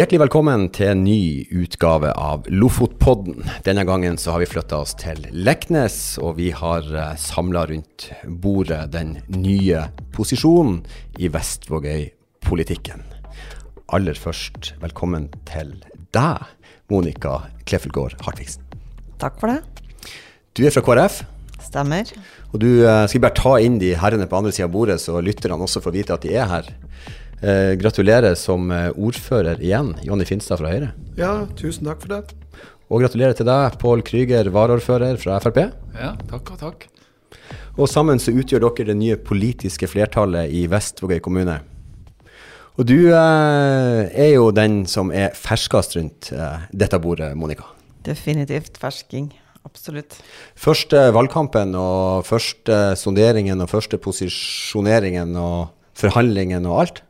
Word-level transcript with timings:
Hjertelig 0.00 0.22
velkommen 0.22 0.62
til 0.72 0.94
en 0.94 1.02
ny 1.04 1.44
utgave 1.52 2.08
av 2.16 2.46
Lofotpodden. 2.48 3.42
Denne 3.66 3.82
gangen 3.84 4.14
så 4.16 4.30
har 4.32 4.40
vi 4.40 4.46
flytta 4.48 4.78
oss 4.80 4.94
til 4.96 5.26
Leknes, 5.28 6.16
og 6.24 6.38
vi 6.38 6.46
har 6.56 6.88
uh, 6.88 7.10
samla 7.20 7.66
rundt 7.68 8.06
bordet 8.24 8.78
den 8.94 9.18
nye 9.28 9.82
posisjonen 10.16 10.78
i 11.20 11.28
Vestvågøy-politikken. 11.28 13.04
Aller 13.92 14.16
først, 14.16 14.72
velkommen 14.80 15.28
til 15.44 15.76
deg, 16.16 16.48
Monica 16.88 17.36
Kleffelgård 17.68 18.16
Hartvigsen. 18.24 18.64
Takk 19.20 19.36
for 19.36 19.52
det. 19.52 19.60
Du 20.56 20.64
er 20.64 20.72
fra 20.72 20.86
KrF. 20.86 21.26
Stemmer. 21.60 22.08
Og 22.54 22.62
du 22.64 22.70
uh, 22.86 23.04
skal 23.04 23.28
bare 23.28 23.36
ta 23.36 23.58
inn 23.60 23.76
de 23.84 23.92
herrene 24.00 24.32
på 24.32 24.40
andre 24.40 24.56
sida 24.56 24.64
av 24.64 24.78
bordet, 24.80 24.96
så 25.04 25.20
lytterne 25.20 25.60
også 25.60 25.84
får 25.84 26.00
vite 26.00 26.16
at 26.16 26.24
de 26.24 26.38
er 26.40 26.48
her. 26.56 26.78
Eh, 27.40 27.72
gratulerer 27.80 28.34
som 28.36 28.68
eh, 28.74 28.90
ordfører 29.00 29.62
igjen, 29.64 29.94
Jonny 30.04 30.26
Finstad 30.28 30.60
fra 30.60 30.74
Høyre. 30.74 30.90
Ja, 31.16 31.46
tusen 31.56 31.88
takk 31.88 32.02
for 32.04 32.12
det. 32.12 32.36
Og 32.90 33.00
gratulerer 33.00 33.36
til 33.38 33.48
deg, 33.48 33.78
Pål 33.80 34.04
Kryger, 34.04 34.50
varaordfører 34.52 35.16
fra 35.22 35.38
Frp. 35.40 35.62
Ja, 35.96 36.12
takk 36.28 36.52
og 36.52 36.60
takk. 36.60 36.86
Og 37.80 37.88
sammen 37.88 38.20
så 38.20 38.34
utgjør 38.36 38.66
dere 38.66 38.90
det 38.90 38.98
nye 38.98 39.16
politiske 39.16 39.88
flertallet 39.88 40.52
i 40.52 40.66
Vestvågøy 40.68 41.20
kommune. 41.24 41.56
Og 42.76 42.86
du 42.88 43.08
eh, 43.08 44.02
er 44.10 44.32
jo 44.34 44.50
den 44.52 44.82
som 44.90 45.08
er 45.08 45.32
ferskest 45.36 45.96
rundt 45.96 46.32
eh, 46.36 46.68
dette 46.76 47.00
bordet, 47.00 47.32
Monica. 47.40 47.70
Definitivt 48.04 48.76
fersking. 48.80 49.30
Absolutt. 49.64 50.16
Første 50.56 51.08
valgkampen 51.16 51.72
og 51.76 52.26
første 52.28 52.98
sonderingen 53.00 53.60
og 53.64 53.72
første 53.72 54.00
posisjoneringen 54.00 55.36
og 55.40 55.70
forhandlingen 56.00 56.68
og 56.68 56.84
alt? 56.84 57.06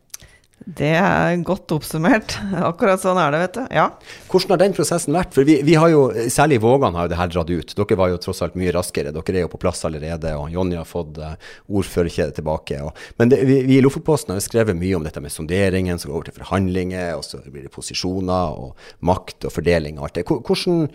Det 0.61 0.91
er 0.93 1.41
godt 1.47 1.73
oppsummert. 1.73 2.35
Akkurat 2.69 3.01
sånn 3.01 3.19
er 3.21 3.33
det, 3.33 3.39
vet 3.41 3.55
du. 3.57 3.63
Ja. 3.73 3.87
Hvordan 4.29 4.53
har 4.53 4.61
den 4.61 4.75
prosessen 4.77 5.17
vært? 5.17 5.33
For 5.33 5.49
vi, 5.49 5.57
vi 5.65 5.77
har 5.81 5.89
jo, 5.89 6.03
Særlig 6.33 6.59
Vågan 6.61 6.99
har 6.99 7.07
jo 7.07 7.13
det 7.15 7.21
her 7.21 7.33
dratt 7.33 7.53
ut. 7.53 7.73
Dere 7.79 7.99
var 7.99 8.13
jo 8.13 8.19
tross 8.21 8.43
alt 8.45 8.59
mye 8.61 8.75
raskere. 8.77 9.15
Dere 9.17 9.41
er 9.41 9.47
jo 9.47 9.53
på 9.55 9.63
plass 9.63 9.81
allerede, 9.89 10.35
og 10.37 10.53
Jonny 10.53 10.77
har 10.77 10.89
fått 10.89 11.17
uh, 11.23 11.33
ordførerkjedet 11.73 12.37
tilbake. 12.37 12.83
Og, 12.85 12.93
men 13.17 13.33
det, 13.33 13.41
vi, 13.49 13.63
vi, 13.65 13.81
i 13.81 13.87
Lofotposten 13.87 14.35
har 14.35 14.43
jo 14.43 14.47
skrevet 14.51 14.77
mye 14.77 15.01
om 15.01 15.09
dette 15.09 15.25
med 15.25 15.33
sonderingen, 15.33 16.01
som 16.03 16.13
går 16.13 16.21
over 16.21 16.29
til 16.29 16.39
forhandlinger, 16.43 17.17
og 17.17 17.25
så 17.25 17.41
blir 17.47 17.65
det 17.65 17.75
posisjoner 17.75 18.61
og 18.61 18.89
makt 19.09 19.49
og 19.49 19.57
fordeling 19.57 19.97
og 19.97 20.11
alt 20.11 20.21
det. 20.21 20.29
Hvordan, 20.29 20.89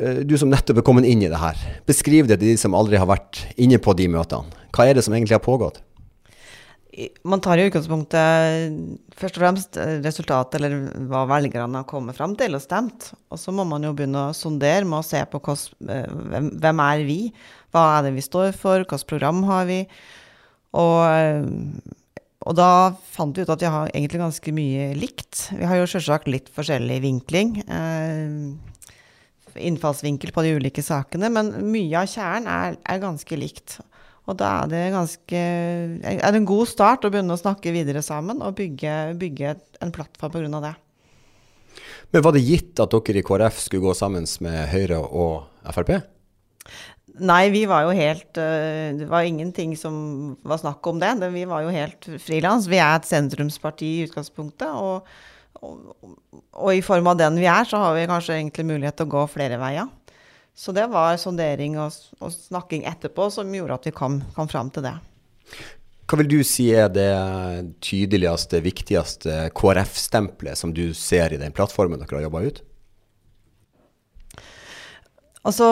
uh, 0.00 0.20
du 0.24 0.38
som 0.40 0.52
nettopp 0.52 0.80
er 0.80 0.88
kommet 0.88 1.10
inn 1.10 1.26
i 1.26 1.32
det 1.32 1.44
her, 1.44 1.60
beskriv 1.84 2.32
det 2.32 2.40
til 2.40 2.54
de 2.54 2.60
som 2.64 2.76
aldri 2.78 2.96
har 3.02 3.12
vært 3.12 3.44
inne 3.60 3.82
på 3.84 3.92
de 4.00 4.08
møtene. 4.16 4.64
Hva 4.74 4.88
er 4.88 4.96
det 4.96 5.04
som 5.04 5.12
egentlig 5.12 5.36
har 5.36 5.44
pågått? 5.44 5.84
Man 7.26 7.42
tar 7.42 7.58
i 7.58 7.64
utgangspunktet 7.66 8.74
først 9.18 9.38
og 9.38 9.42
fremst 9.42 9.78
resultatet, 10.04 10.60
eller 10.60 11.06
hva 11.10 11.24
velgerne 11.26 11.80
har 11.80 11.88
kommet 11.90 12.14
fram 12.14 12.36
til 12.38 12.54
og 12.54 12.62
stemt. 12.62 13.08
Og 13.34 13.40
så 13.40 13.54
må 13.54 13.64
man 13.66 13.82
jo 13.82 13.94
begynne 13.96 14.28
å 14.28 14.36
sondere 14.36 14.86
med 14.86 15.00
å 15.00 15.06
se 15.06 15.22
på 15.30 15.40
hos, 15.48 15.68
hvem 15.80 16.82
er 16.86 17.02
vi? 17.08 17.18
Hva 17.74 17.86
er 17.96 18.06
det 18.06 18.14
vi 18.14 18.22
står 18.22 18.52
for? 18.54 18.84
Hvilket 18.84 19.08
program 19.10 19.42
har 19.48 19.66
vi? 19.66 19.80
Og, 20.78 21.40
og 22.46 22.56
da 22.58 22.70
fant 23.14 23.34
vi 23.34 23.42
ut 23.42 23.50
at 23.50 23.62
vi 23.62 23.72
har 23.74 23.90
egentlig 23.90 24.22
ganske 24.22 24.54
mye 24.54 24.92
likt. 24.98 25.48
Vi 25.54 25.66
har 25.66 25.80
jo 25.80 25.90
selvsagt 25.90 26.30
litt 26.30 26.50
forskjellig 26.54 27.00
vinkling. 27.02 27.56
Eh, 27.64 28.30
innfallsvinkel 29.54 30.32
på 30.34 30.42
de 30.46 30.54
ulike 30.58 30.82
sakene, 30.82 31.30
men 31.30 31.52
mye 31.70 32.02
av 32.02 32.10
kjernen 32.10 32.50
er, 32.50 32.78
er 32.90 33.02
ganske 33.02 33.38
likt. 33.38 33.78
Og 34.24 34.38
da 34.40 34.50
er 34.62 34.70
det, 34.72 34.84
ganske, 34.94 35.40
er 36.00 36.22
det 36.24 36.38
en 36.40 36.48
god 36.48 36.70
start 36.70 37.04
å 37.04 37.10
begynne 37.12 37.36
å 37.36 37.40
snakke 37.40 37.74
videre 37.74 38.00
sammen 38.04 38.40
og 38.40 38.56
bygge, 38.56 38.94
bygge 39.20 39.52
en 39.84 39.92
plattform 39.92 40.32
pga. 40.32 40.60
det. 40.64 40.74
Men 42.14 42.24
Var 42.24 42.32
det 42.32 42.44
gitt 42.46 42.80
at 42.80 42.94
dere 42.94 43.20
i 43.20 43.26
KrF 43.26 43.60
skulle 43.66 43.84
gå 43.84 43.94
sammen 43.98 44.24
med 44.40 44.58
Høyre 44.72 45.02
og 45.04 45.44
Frp? 45.76 45.96
Nei, 47.14 47.44
vi 47.54 47.62
var 47.70 47.84
jo 47.86 47.92
helt 47.94 48.38
eh, 48.42 48.90
Det 48.98 49.06
var 49.06 49.22
ingenting 49.22 49.76
som 49.78 50.34
var 50.42 50.58
snakk 50.58 50.86
om 50.90 50.98
det. 50.98 51.12
Vi 51.30 51.44
var 51.46 51.62
jo 51.62 51.74
helt 51.74 52.08
frilans. 52.22 52.66
Vi 52.70 52.80
er 52.80 52.96
et 52.96 53.06
sentrumsparti 53.06 53.90
i 54.00 54.06
utgangspunktet. 54.08 54.72
Og, 54.72 55.06
og, 55.60 55.92
og, 56.50 56.70
i 56.74 56.82
form 56.82 57.12
av 57.12 57.20
den 57.20 57.38
vi 57.38 57.46
er, 57.46 57.68
så 57.68 57.82
har 57.82 57.94
vi 57.94 58.08
kanskje 58.10 58.40
egentlig 58.40 58.66
mulighet 58.72 58.98
til 58.98 59.06
å 59.06 59.14
gå 59.14 59.26
flere 59.30 59.60
veier. 59.62 59.92
Så 60.54 60.72
det 60.72 60.86
var 60.86 61.16
sondering 61.18 61.78
og, 61.82 61.94
og, 62.20 62.30
snakking 62.32 62.84
etterpå 62.86 63.26
som 63.34 63.50
gjorde 63.54 63.78
at 63.80 63.88
vi 63.88 63.94
kom, 63.94 64.20
kom 64.36 64.50
fram 64.50 64.70
til 64.74 64.86
det. 64.86 64.94
Hva 66.04 66.20
vil 66.20 66.30
du 66.30 66.38
si 66.46 66.68
er 66.76 66.92
det 66.92 67.10
tydeligste, 67.82 68.60
viktigste 68.62 69.48
KrF-stempelet 69.56 70.60
som 70.60 70.70
du 70.76 70.92
ser 70.94 71.34
i 71.34 71.40
den 71.40 71.54
plattformen 71.56 71.98
dere 71.98 72.20
har 72.20 72.26
jobba 72.28 72.44
ut? 72.44 72.62
Altså, 75.44 75.66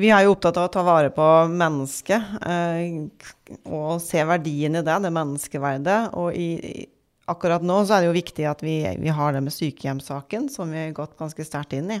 vi 0.00 0.08
er 0.10 0.24
jo 0.24 0.32
opptatt 0.34 0.56
av 0.58 0.66
å 0.66 0.72
ta 0.74 0.82
vare 0.86 1.12
på 1.14 1.26
mennesket 1.52 2.40
eh, 2.42 3.60
og 3.70 4.00
se 4.02 4.24
verdien 4.26 4.80
i 4.80 4.82
det, 4.82 4.96
det 5.04 5.12
menneskeverdet. 5.14 6.00
Og 6.18 6.34
i, 6.34 6.88
akkurat 7.30 7.62
nå 7.62 7.84
så 7.84 7.96
er 7.98 8.02
det 8.02 8.10
jo 8.10 8.16
viktig 8.16 8.48
at 8.50 8.64
vi, 8.66 8.80
vi 8.98 9.14
har 9.14 9.36
det 9.36 9.44
med 9.46 9.54
sykehjemssaken, 9.54 10.48
som 10.50 10.74
vi 10.74 10.88
har 10.88 10.96
gått 10.96 11.14
ganske 11.20 11.46
sterkt 11.46 11.76
inn 11.78 11.92
i. 11.94 12.00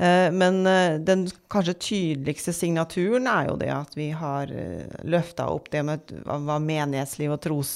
Eh, 0.00 0.32
men 0.32 0.66
eh, 0.66 1.00
den 1.00 1.26
kanskje 1.52 1.74
tydeligste 1.74 2.54
signaturen 2.56 3.26
er 3.28 3.50
jo 3.50 3.56
det 3.60 3.68
at 3.74 3.96
vi 3.98 4.06
har 4.16 4.48
eh, 4.48 4.86
løfta 5.04 5.50
opp 5.52 5.66
det 5.74 5.82
med 5.84 6.14
hva 6.24 6.56
menighetsliv 6.56 7.34
og 7.34 7.42
tros, 7.44 7.74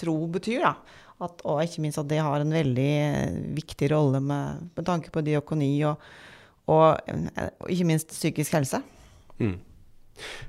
tro 0.00 0.16
betyr. 0.34 0.64
da. 0.66 0.74
At, 1.22 1.44
og 1.44 1.60
ikke 1.62 1.84
minst 1.84 2.00
at 2.00 2.08
det 2.10 2.18
har 2.24 2.42
en 2.42 2.54
veldig 2.56 2.94
viktig 3.54 3.90
rolle 3.92 4.22
med, 4.24 4.70
med 4.74 4.86
tanke 4.88 5.12
på 5.14 5.22
diakoni 5.22 5.74
og, 5.86 6.00
og, 6.64 6.96
og, 6.96 7.66
ikke 7.68 7.86
minst 7.86 8.16
psykisk 8.16 8.56
helse. 8.56 8.80
Mm. 9.38 9.58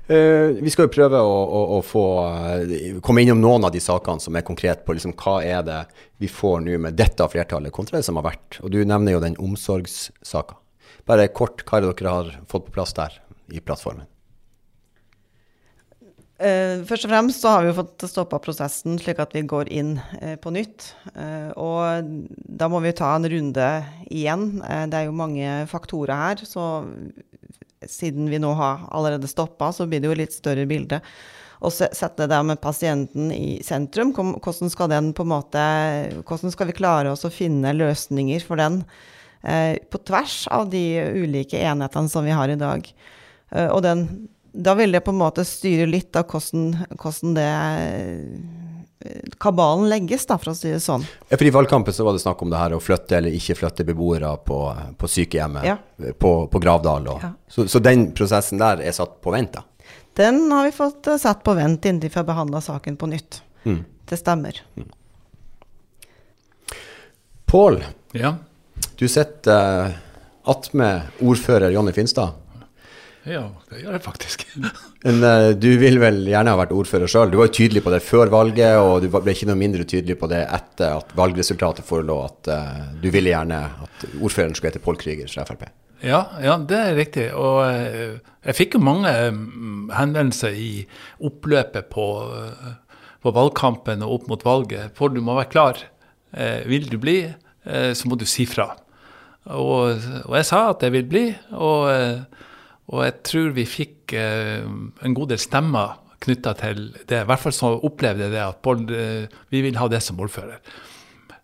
Uh, 0.08 0.58
vi 0.58 0.72
skal 0.72 0.84
jo 0.84 0.92
prøve 0.92 1.20
å, 1.24 1.36
å, 1.44 1.60
å 1.76 1.80
få 1.86 2.02
uh, 2.28 2.72
komme 3.04 3.22
innom 3.24 3.40
noen 3.40 3.68
av 3.68 3.72
de 3.72 3.80
sakene 3.80 4.20
som 4.20 4.36
er 4.36 4.44
konkret 4.44 4.82
på 4.84 4.96
liksom, 4.96 5.14
hva 5.16 5.38
er 5.44 5.62
det 5.64 5.78
vi 6.20 6.28
får 6.28 6.60
nå 6.64 6.80
med 6.88 6.98
dette 6.98 7.28
flertallet 7.32 7.72
kontra 7.72 8.00
det 8.00 8.08
som 8.08 8.18
har 8.20 8.26
vært. 8.26 8.58
Og 8.64 8.72
Du 8.74 8.80
nevner 8.80 9.16
jo 9.16 9.22
den 9.22 9.38
omsorgssaka. 9.40 10.58
Bare 11.08 11.28
kort, 11.34 11.64
hva 11.66 11.80
er 11.80 11.88
dere 11.88 12.16
har 12.16 12.32
fått 12.50 12.68
på 12.68 12.76
plass 12.78 12.94
der 12.96 13.18
i 13.52 13.60
plattformen? 13.60 14.06
Uh, 16.42 16.82
først 16.88 17.06
og 17.06 17.12
fremst 17.12 17.44
så 17.44 17.52
har 17.54 17.66
vi 17.68 17.74
fått 17.76 18.02
stoppa 18.10 18.40
prosessen 18.42 18.96
slik 18.98 19.20
at 19.22 19.34
vi 19.36 19.44
går 19.46 19.68
inn 19.70 19.92
uh, 20.00 20.34
på 20.42 20.50
nytt. 20.54 20.88
Uh, 21.14 21.50
og 21.54 22.08
da 22.34 22.66
må 22.72 22.80
vi 22.82 22.94
ta 22.98 23.12
en 23.14 23.28
runde 23.30 23.68
igjen. 24.10 24.48
det 24.90 24.98
er 24.98 25.06
jo 25.06 25.14
mange 25.14 25.60
faktorer 25.70 26.18
her. 26.18 26.42
Så 26.48 26.64
siden 27.86 28.30
vi 28.30 28.42
nå 28.42 28.50
har 28.58 28.88
allerede 28.90 29.30
stoppa, 29.30 29.70
så 29.74 29.86
blir 29.86 30.02
det 30.02 30.10
jo 30.10 30.18
litt 30.18 30.34
større 30.34 30.66
bilde. 30.70 30.98
Og 31.62 31.70
sette 31.70 32.26
det 32.26 32.40
med 32.42 32.58
pasienten 32.62 33.30
i 33.30 33.60
sentrum. 33.62 34.10
Hvordan 34.14 34.70
skal, 34.72 34.90
måte, 35.30 35.66
hvordan 36.26 36.54
skal 36.54 36.70
vi 36.72 36.78
klare 36.78 37.12
oss 37.14 37.22
å 37.26 37.30
finne 37.30 37.74
løsninger 37.76 38.42
for 38.42 38.58
den? 38.58 38.82
Eh, 39.42 39.76
på 39.90 39.98
tvers 39.98 40.46
av 40.48 40.68
de 40.70 41.02
ulike 41.02 41.58
enhetene 41.58 42.08
som 42.08 42.24
vi 42.24 42.30
har 42.30 42.48
i 42.48 42.56
dag. 42.56 42.94
Eh, 43.50 43.68
og 43.68 43.82
den, 43.82 44.06
da 44.52 44.74
vil 44.78 44.92
det 44.94 45.02
på 45.02 45.10
en 45.10 45.18
måte 45.18 45.44
styre 45.46 45.88
litt 45.90 46.16
av 46.16 46.28
hvordan, 46.30 46.76
hvordan 46.94 47.34
det 47.34 47.48
eh, 47.48 49.24
kabalen 49.42 49.88
legges, 49.90 50.28
da, 50.30 50.38
for 50.38 50.52
å 50.52 50.54
si 50.54 50.70
det 50.70 50.78
sånn. 50.84 51.02
Ja, 51.26 51.34
for 51.34 51.48
I 51.48 51.54
valgkampen 51.54 51.94
så 51.94 52.06
var 52.06 52.14
det 52.14 52.22
snakk 52.22 52.44
om 52.46 52.52
det 52.52 52.60
her 52.60 52.76
å 52.76 52.82
flytte 52.82 53.18
eller 53.18 53.34
ikke 53.34 53.58
flytte 53.58 53.86
beboere 53.88 54.30
på, 54.46 54.60
på 54.98 55.10
sykehjemmet 55.10 55.66
ja. 55.66 55.76
på, 56.14 56.32
på, 56.46 56.62
Gravdal. 56.62 57.10
Og, 57.10 57.26
ja. 57.26 57.32
så, 57.50 57.66
så, 57.66 57.82
den 57.82 58.12
prosessen 58.14 58.62
der 58.62 58.84
er 58.86 58.94
satt 58.94 59.18
på 59.24 59.34
vent? 59.34 59.58
da? 59.58 59.66
Den 60.14 60.44
har 60.52 60.68
vi 60.68 60.76
fått 60.76 61.10
satt 61.18 61.42
på 61.42 61.56
vent 61.58 61.88
inntil 61.88 62.12
vi 62.12 62.20
har 62.20 62.28
behandla 62.28 62.62
saken 62.62 63.00
på 63.00 63.10
nytt. 63.10 63.42
Mm. 63.66 63.82
Det 64.06 64.22
stemmer. 64.22 64.62
Mm. 64.78 64.86
Pål, 67.50 67.82
ja. 68.14 68.36
Du 69.02 69.08
sitter 69.10 69.88
uh, 69.88 69.94
attmed 70.46 71.22
ordfører 71.26 71.72
Jonny 71.74 71.90
Finstad. 71.90 72.36
Ja, 73.26 73.48
det 73.66 73.80
gjør 73.80 73.96
jeg 73.96 74.02
faktisk. 74.04 74.44
Men 75.02 75.16
uh, 75.26 75.46
du 75.58 75.72
vil 75.80 75.96
vel 75.98 76.20
gjerne 76.30 76.52
ha 76.52 76.58
vært 76.60 76.74
ordfører 76.76 77.10
sjøl? 77.10 77.32
Du 77.32 77.40
var 77.40 77.48
jo 77.48 77.56
tydelig 77.56 77.80
på 77.82 77.90
det 77.90 77.98
før 78.06 78.30
valget, 78.30 78.76
og 78.78 79.02
du 79.02 79.08
ble 79.10 79.34
ikke 79.34 79.48
noe 79.50 79.58
mindre 79.58 79.82
tydelig 79.90 80.14
på 80.20 80.28
det 80.30 80.44
etter 80.44 81.00
at 81.00 81.10
valgresultatet 81.18 81.82
forelå, 81.88 82.18
at 82.28 82.50
uh, 82.54 82.84
du 83.02 83.08
ville 83.10 83.32
gjerne 83.32 83.58
at 83.88 84.04
ordføreren 84.20 84.54
skulle 84.54 84.70
hete 84.70 84.82
Pål 84.84 85.00
Krüger 85.00 85.32
fra 85.34 85.48
Frp. 85.50 85.66
Ja, 86.06 86.20
ja, 86.44 86.54
det 86.70 86.78
er 86.78 86.94
riktig. 86.98 87.26
Og 87.34 87.58
jeg 87.66 88.58
fikk 88.58 88.76
jo 88.78 88.84
mange 88.86 89.10
henvendelser 89.94 90.54
i 90.54 90.70
oppløpet 91.26 91.90
på, 91.90 92.06
på, 93.22 93.34
valgkampen 93.34 94.06
og 94.06 94.14
opp 94.20 94.30
mot 94.30 94.46
valget. 94.46 94.94
For 94.98 95.10
du 95.10 95.18
må 95.22 95.38
være 95.38 95.50
klar. 95.50 95.84
vil 96.66 96.90
du 96.90 96.98
bli, 96.98 97.20
så 97.62 98.10
må 98.10 98.18
du 98.18 98.26
si 98.26 98.48
fra. 98.50 98.72
Og, 99.50 99.98
og, 100.22 100.36
jeg 100.38 100.46
sa 100.46 100.68
at 100.70 100.84
jeg 100.86 100.94
vil 100.94 101.08
bli, 101.10 101.24
og, 101.58 101.88
og 102.92 103.02
jeg 103.02 103.18
tror 103.26 103.50
vi 103.56 103.66
fikk 103.66 104.14
eh, 104.14 104.62
en 104.62 105.16
god 105.16 105.32
del 105.32 105.40
stemmer 105.42 105.98
knytta 106.22 106.54
til 106.60 106.84
det. 106.94 107.24
I 107.24 107.28
hvert 107.28 107.42
fall 107.42 107.54
så 107.56 107.72
opplevde 107.82 108.28
jeg 108.28 108.34
det 108.36 108.42
at 108.44 108.62
Bård, 108.62 108.90
eh, 108.94 109.26
vi 109.50 109.62
vil 109.64 109.78
ha 109.80 109.88
det 109.90 110.02
som 110.04 110.20
ordfører. 110.22 110.62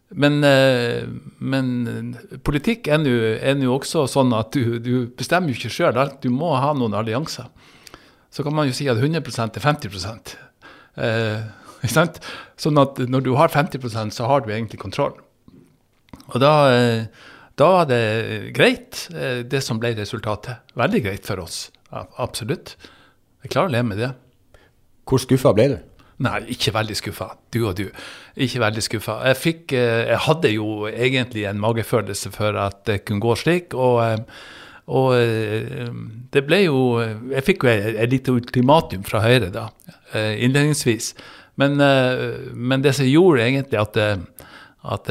Men, 0.08 0.40
eh, 0.44 1.04
men 1.38 2.14
politikk 2.46 2.88
er 2.88 3.02
nå 3.02 3.72
også 3.74 4.06
sånn 4.08 4.32
at 4.36 4.54
du, 4.56 4.78
du 4.80 5.08
bestemmer 5.18 5.52
jo 5.52 5.58
ikke 5.58 5.74
sjøl. 5.74 5.98
Du 6.22 6.30
må 6.32 6.54
ha 6.56 6.72
noen 6.76 6.96
allianser. 6.96 7.50
Så 8.32 8.44
kan 8.44 8.54
man 8.56 8.68
jo 8.68 8.76
si 8.76 8.88
at 8.88 9.00
100% 9.00 9.58
er 9.58 9.64
50 9.64 10.36
eh, 11.00 11.88
sant? 11.88 12.20
Sånn 12.60 12.80
at 12.80 13.00
når 13.08 13.24
du 13.26 13.34
har 13.38 13.52
50% 13.52 14.16
så 14.16 14.28
har 14.30 14.44
du 14.44 14.52
egentlig 14.52 14.80
kontroll. 14.80 15.16
Og 16.28 16.40
da, 16.40 16.52
eh, 16.72 17.04
da 17.58 17.68
var 17.74 17.88
det 17.90 18.52
greit, 18.54 19.08
eh, 19.14 19.42
det 19.42 19.62
som 19.64 19.80
ble 19.82 19.94
resultatet. 19.98 20.62
Veldig 20.78 21.02
greit 21.04 21.26
for 21.26 21.42
oss. 21.42 21.68
Absolutt. 21.90 22.76
Jeg 23.42 23.52
klarer 23.54 23.70
å 23.70 23.74
leve 23.74 23.88
med 23.90 24.02
det. 24.02 24.12
Hvor 25.08 25.22
skuffa 25.22 25.54
ble 25.56 25.68
du? 25.72 25.78
Nei, 26.26 26.40
ikke 26.50 26.74
veldig 26.74 26.96
skuffa. 26.98 27.30
Du 27.54 27.60
og 27.68 27.76
du. 27.78 27.86
Ikke 28.42 28.62
veldig 28.62 28.82
skuffa. 28.82 29.20
Jeg, 29.30 29.38
fikk, 29.38 29.74
eh, 29.78 30.08
jeg 30.10 30.22
hadde 30.26 30.50
jo 30.50 30.70
egentlig 30.90 31.44
en 31.46 31.60
magefølelse 31.62 32.32
for 32.34 32.58
at 32.58 32.82
det 32.90 33.04
kunne 33.06 33.22
gå 33.22 33.34
slik. 33.38 33.74
og 33.74 34.02
eh, 34.04 34.40
og 34.88 35.10
eh, 35.20 35.90
det 36.32 36.42
ble 36.48 36.62
jo 36.62 36.78
Jeg 37.28 37.44
fikk 37.44 37.66
jo 37.66 37.68
et 37.68 38.08
lite 38.08 38.32
ultimatum 38.32 39.02
fra 39.04 39.20
Høyre 39.20 39.50
da, 39.52 39.66
innledningsvis. 40.16 41.12
Men, 41.60 41.76
men 42.54 42.80
det 42.80 42.94
som 42.96 43.04
gjorde 43.04 43.42
egentlig 43.44 43.80
at, 43.82 43.98
at 44.94 45.10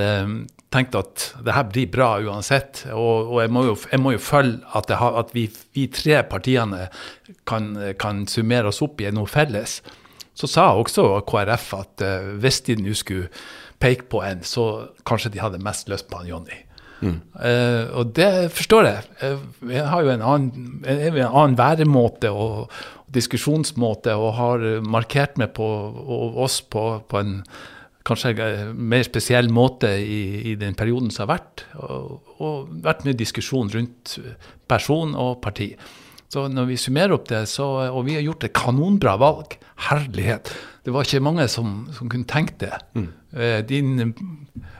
tenkte 0.73 0.99
at 0.99 1.23
det 1.45 1.55
her 1.55 1.67
blir 1.71 1.87
bra 1.91 2.09
uansett, 2.19 2.83
og, 2.91 3.31
og 3.31 3.39
jeg, 3.43 3.51
må 3.55 3.63
jo, 3.69 3.77
jeg, 3.91 4.01
må 4.03 4.13
jo, 4.15 4.21
følge 4.23 4.59
at, 4.75 4.91
har, 4.99 5.15
at 5.21 5.31
vi, 5.35 5.47
vi, 5.75 5.87
tre 5.93 6.19
partiene 6.27 6.87
kan, 7.47 7.71
kan 7.99 8.25
summere 8.27 8.73
oss 8.73 8.83
opp 8.83 9.01
i 9.01 9.11
noe 9.15 9.31
felles. 9.31 9.79
Så 10.37 10.49
sa 10.51 10.69
også 10.75 11.09
KrF 11.27 11.71
at 11.77 12.05
uh, 12.05 12.33
hvis 12.41 12.61
de 12.67 12.77
nå 12.81 12.93
skulle 12.97 13.31
peke 13.81 14.09
på 14.11 14.21
en, 14.25 14.43
så 14.45 14.89
kanskje 15.07 15.31
de 15.33 15.41
hadde 15.41 15.63
mest 15.63 15.89
lyst 15.89 16.09
på 16.11 16.19
han 16.19 16.29
Jonny. 16.29 16.59
Mm. 16.99 17.17
Uh, 17.37 17.83
og 18.01 18.13
det 18.17 18.49
forstår 18.57 18.89
jeg. 18.89 19.07
Uh, 19.23 19.71
jeg 19.71 19.87
har 19.87 20.03
jo 20.03 20.13
en 20.13 20.27
annen, 20.33 20.69
en 20.83 21.23
annen 21.23 21.57
væremåte 21.57 22.33
og, 22.33 22.67
og, 22.67 22.77
diskusjonsmåte 23.15 24.17
og 24.19 24.33
har 24.35 24.63
markert 24.83 25.37
meg 25.39 25.53
på 25.55 25.63
og 25.63 26.41
oss 26.43 26.57
på, 26.59 26.81
på 27.07 27.21
en 27.21 27.37
kanskje 28.07 28.33
mer 28.73 29.05
spesiell 29.07 29.51
måte 29.53 29.91
i, 29.99 30.21
i, 30.53 30.55
den 30.59 30.77
perioden 30.79 31.11
som 31.13 31.25
har 31.25 31.37
vært. 31.37 31.65
Og, 31.83 32.33
og 32.41 32.73
vært 32.85 33.05
mye 33.07 33.17
diskusjon 33.17 33.71
rundt 33.73 34.17
person 34.71 35.15
og 35.19 35.39
parti. 35.43 35.73
Så 36.31 36.47
når 36.51 36.71
vi 36.71 36.79
summerer 36.79 37.15
opp 37.15 37.29
det, 37.29 37.45
så, 37.47 37.67
og 37.87 38.03
vi 38.07 38.17
har 38.17 38.25
gjort 38.25 38.47
et 38.47 38.55
kanonbra 38.55 39.15
valg 39.21 39.59
Herlighet. 39.77 40.49
Det 40.83 40.93
var 40.95 41.05
ikke 41.05 41.21
mange 41.21 41.45
som, 41.51 41.83
som 41.93 42.09
kunne 42.09 42.25
tenkt 42.25 42.57
det. 42.63 42.73
Mm. 42.97 43.09
Eh, 43.37 43.59
din 43.67 44.13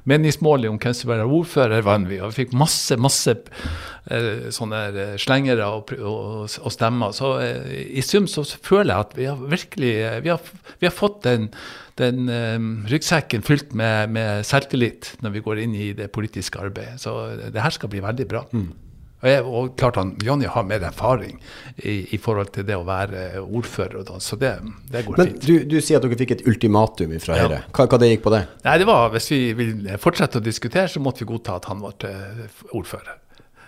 meningsmåling 0.08 0.72
om 0.72 0.80
hvem 0.82 0.96
som 0.96 1.12
var 1.12 1.22
ordfører, 1.22 1.84
vant 1.86 2.10
vi. 2.10 2.18
Og 2.24 2.32
vi 2.32 2.46
fikk 2.46 2.56
masse, 2.58 2.98
masse 2.98 3.36
eh, 3.36 4.48
sånne 4.56 4.82
eh, 4.90 5.16
slengere 5.22 5.68
og, 5.68 5.94
og, 6.00 6.48
og, 6.48 6.72
stemmer. 6.74 7.14
Så 7.16 7.36
eh, 7.44 7.76
i 8.00 8.04
sum 8.06 8.26
så 8.32 8.46
føler 8.48 8.94
jeg 8.96 9.06
at 9.06 9.18
vi 9.20 9.28
har 9.30 9.44
virkelig 9.54 9.94
eh, 10.00 10.18
Vi 10.26 10.34
har, 10.34 10.54
vi 10.80 10.90
har 10.90 10.96
fått 10.96 11.22
den, 11.28 11.52
den 12.00 12.28
eh, 12.32 12.58
ryggsekken 12.92 13.46
fylt 13.46 13.74
med, 13.78 14.12
med, 14.16 14.46
selvtillit 14.48 15.16
når 15.26 15.38
vi 15.38 15.46
går 15.46 15.64
inn 15.64 15.78
i 15.78 15.94
det 15.98 16.12
politiske 16.14 16.62
arbeidet. 16.62 17.02
Så 17.04 17.16
det 17.54 17.64
her 17.64 17.74
skal 17.74 17.92
bli 17.94 18.04
veldig 18.04 18.28
bra. 18.30 18.44
Mm. 18.54 18.70
Og, 19.18 19.28
jeg, 19.32 19.46
og 19.50 19.72
klart 19.80 19.98
han, 19.98 20.12
Jonny 20.22 20.46
har 20.54 20.66
mer 20.70 20.84
erfaring 20.86 21.40
i, 21.82 22.04
i, 22.14 22.20
forhold 22.22 22.52
til 22.54 22.68
det 22.68 22.76
å 22.78 22.84
være 22.86 23.42
ordfører, 23.42 24.04
da, 24.06 24.20
så 24.22 24.38
det, 24.38 24.52
det 24.94 25.02
går 25.08 25.18
Men 25.18 25.32
fint. 25.32 25.48
Du, 25.48 25.54
du, 25.74 25.78
sier 25.82 25.98
at 25.98 26.06
dere 26.06 26.20
fikk 26.20 26.36
et 26.36 26.44
ultimatum 26.46 27.16
fra 27.24 27.40
Høyre. 27.40 27.64
Ja. 27.64 27.72
Hva, 27.74 27.88
hva, 27.90 28.00
det 28.04 28.12
gikk 28.12 28.28
på 28.28 28.36
det? 28.36 28.44
Nei, 28.68 28.76
det 28.78 28.90
var 28.90 29.10
Hvis 29.16 29.32
vi 29.34 29.42
vil 29.58 29.74
fortsette 30.02 30.38
å 30.38 30.46
diskutere, 30.46 30.86
så 30.92 31.02
måtte 31.02 31.26
vi 31.26 31.32
godta 31.32 31.58
at 31.58 31.66
han 31.72 31.82
ble 31.82 32.14
ordfører. 32.78 33.18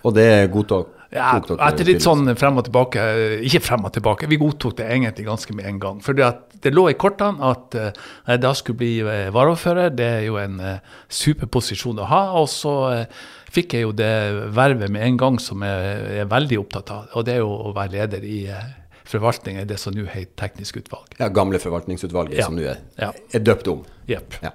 Og 0.07 0.15
det 0.15 0.29
godtok 0.53 0.95
ja, 1.09 1.31
etter 1.65 1.87
litt 1.87 2.03
sånn 2.05 2.29
frem 2.37 2.59
og 2.61 2.67
tilbake 2.67 3.01
Ikke 3.41 3.63
frem 3.65 3.87
og 3.87 3.89
tilbake, 3.95 4.27
vi 4.29 4.37
godtok 4.37 4.75
det 4.77 4.91
egentlig 4.93 5.25
ganske 5.25 5.55
med 5.57 5.65
en 5.65 5.79
gang. 5.81 6.03
For 6.05 6.13
det 6.13 6.69
lå 6.75 6.85
i 6.91 6.97
kortene 7.01 7.49
at 7.49 7.75
uh, 7.79 8.35
da 8.37 8.53
skulle 8.53 8.77
bli 8.83 8.91
uh, 9.01 9.31
varaordfører. 9.33 9.89
Det 9.97 10.09
er 10.19 10.23
jo 10.27 10.37
en 10.37 10.61
uh, 10.61 11.01
superposisjon 11.09 12.03
å 12.03 12.07
ha. 12.11 12.21
Og 12.37 12.45
så 12.53 12.75
uh, 12.93 13.27
fikk 13.53 13.75
jeg 13.75 13.87
jo 13.87 13.93
det 13.95 14.11
vervet 14.55 14.91
med 14.93 15.05
en 15.05 15.17
gang 15.19 15.39
som 15.41 15.63
jeg 15.65 16.19
er 16.21 16.29
veldig 16.29 16.59
opptatt 16.61 16.91
av, 16.93 17.07
og 17.17 17.25
det 17.27 17.37
er 17.37 17.41
jo 17.43 17.53
å 17.69 17.73
være 17.75 17.95
leder 17.97 18.25
i 18.25 18.39
eh, 18.51 18.67
forvaltningen, 19.09 19.67
det 19.69 19.79
som 19.81 19.95
nå 19.95 20.05
heter 20.09 20.35
teknisk 20.39 20.81
utvalg. 20.83 21.15
Ja, 21.19 21.31
Gamle 21.33 21.61
forvaltningsutvalget, 21.61 22.39
ja. 22.39 22.49
som 22.49 22.57
nå 22.57 22.67
er, 22.69 22.83
ja. 22.99 23.11
er, 23.33 23.45
døpt 23.45 23.71
om. 23.71 23.81
Yep. 24.09 24.39
Ja. 24.45 24.53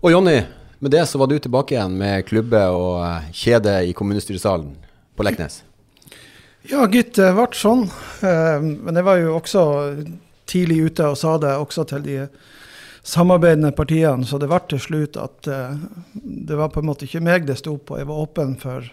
Og 0.00 0.14
Jonny, 0.14 0.38
med 0.78 0.90
det 0.90 1.06
så 1.06 1.18
var 1.18 1.26
du 1.26 1.38
tilbake 1.38 1.74
igjen 1.74 1.96
med 1.98 2.26
klubbe 2.28 2.60
og 2.70 3.00
eh, 3.02 3.30
kjede 3.34 3.80
i 3.88 3.94
kommunestyresalen 3.96 4.70
på 5.18 5.26
Leknes. 5.26 5.62
Ja, 6.68 6.84
gitt, 6.90 7.16
det 7.18 7.32
ble 7.34 7.48
sånn. 7.56 7.86
Eh, 8.22 8.58
men 8.60 8.98
jeg 8.98 9.06
var 9.06 9.18
jo 9.18 9.34
også 9.38 9.64
tidlig 10.48 10.92
ute 10.92 11.10
og 11.10 11.18
sa 11.18 11.34
det 11.42 11.56
også 11.58 11.86
til 11.90 12.04
de 12.06 12.18
samarbeidende 13.02 13.72
partiene. 13.74 14.26
Så 14.28 14.38
det 14.38 14.50
ble 14.50 14.60
til 14.70 14.82
slutt 14.82 15.18
at 15.18 15.48
det 16.14 16.56
var 16.56 16.70
på 16.72 16.82
en 16.82 16.88
måte 16.90 17.08
ikke 17.08 17.24
meg 17.24 17.48
det 17.48 17.58
sto 17.60 17.74
på. 17.78 17.98
Jeg 17.98 18.08
var 18.08 18.22
åpen 18.22 18.54
for 18.60 18.86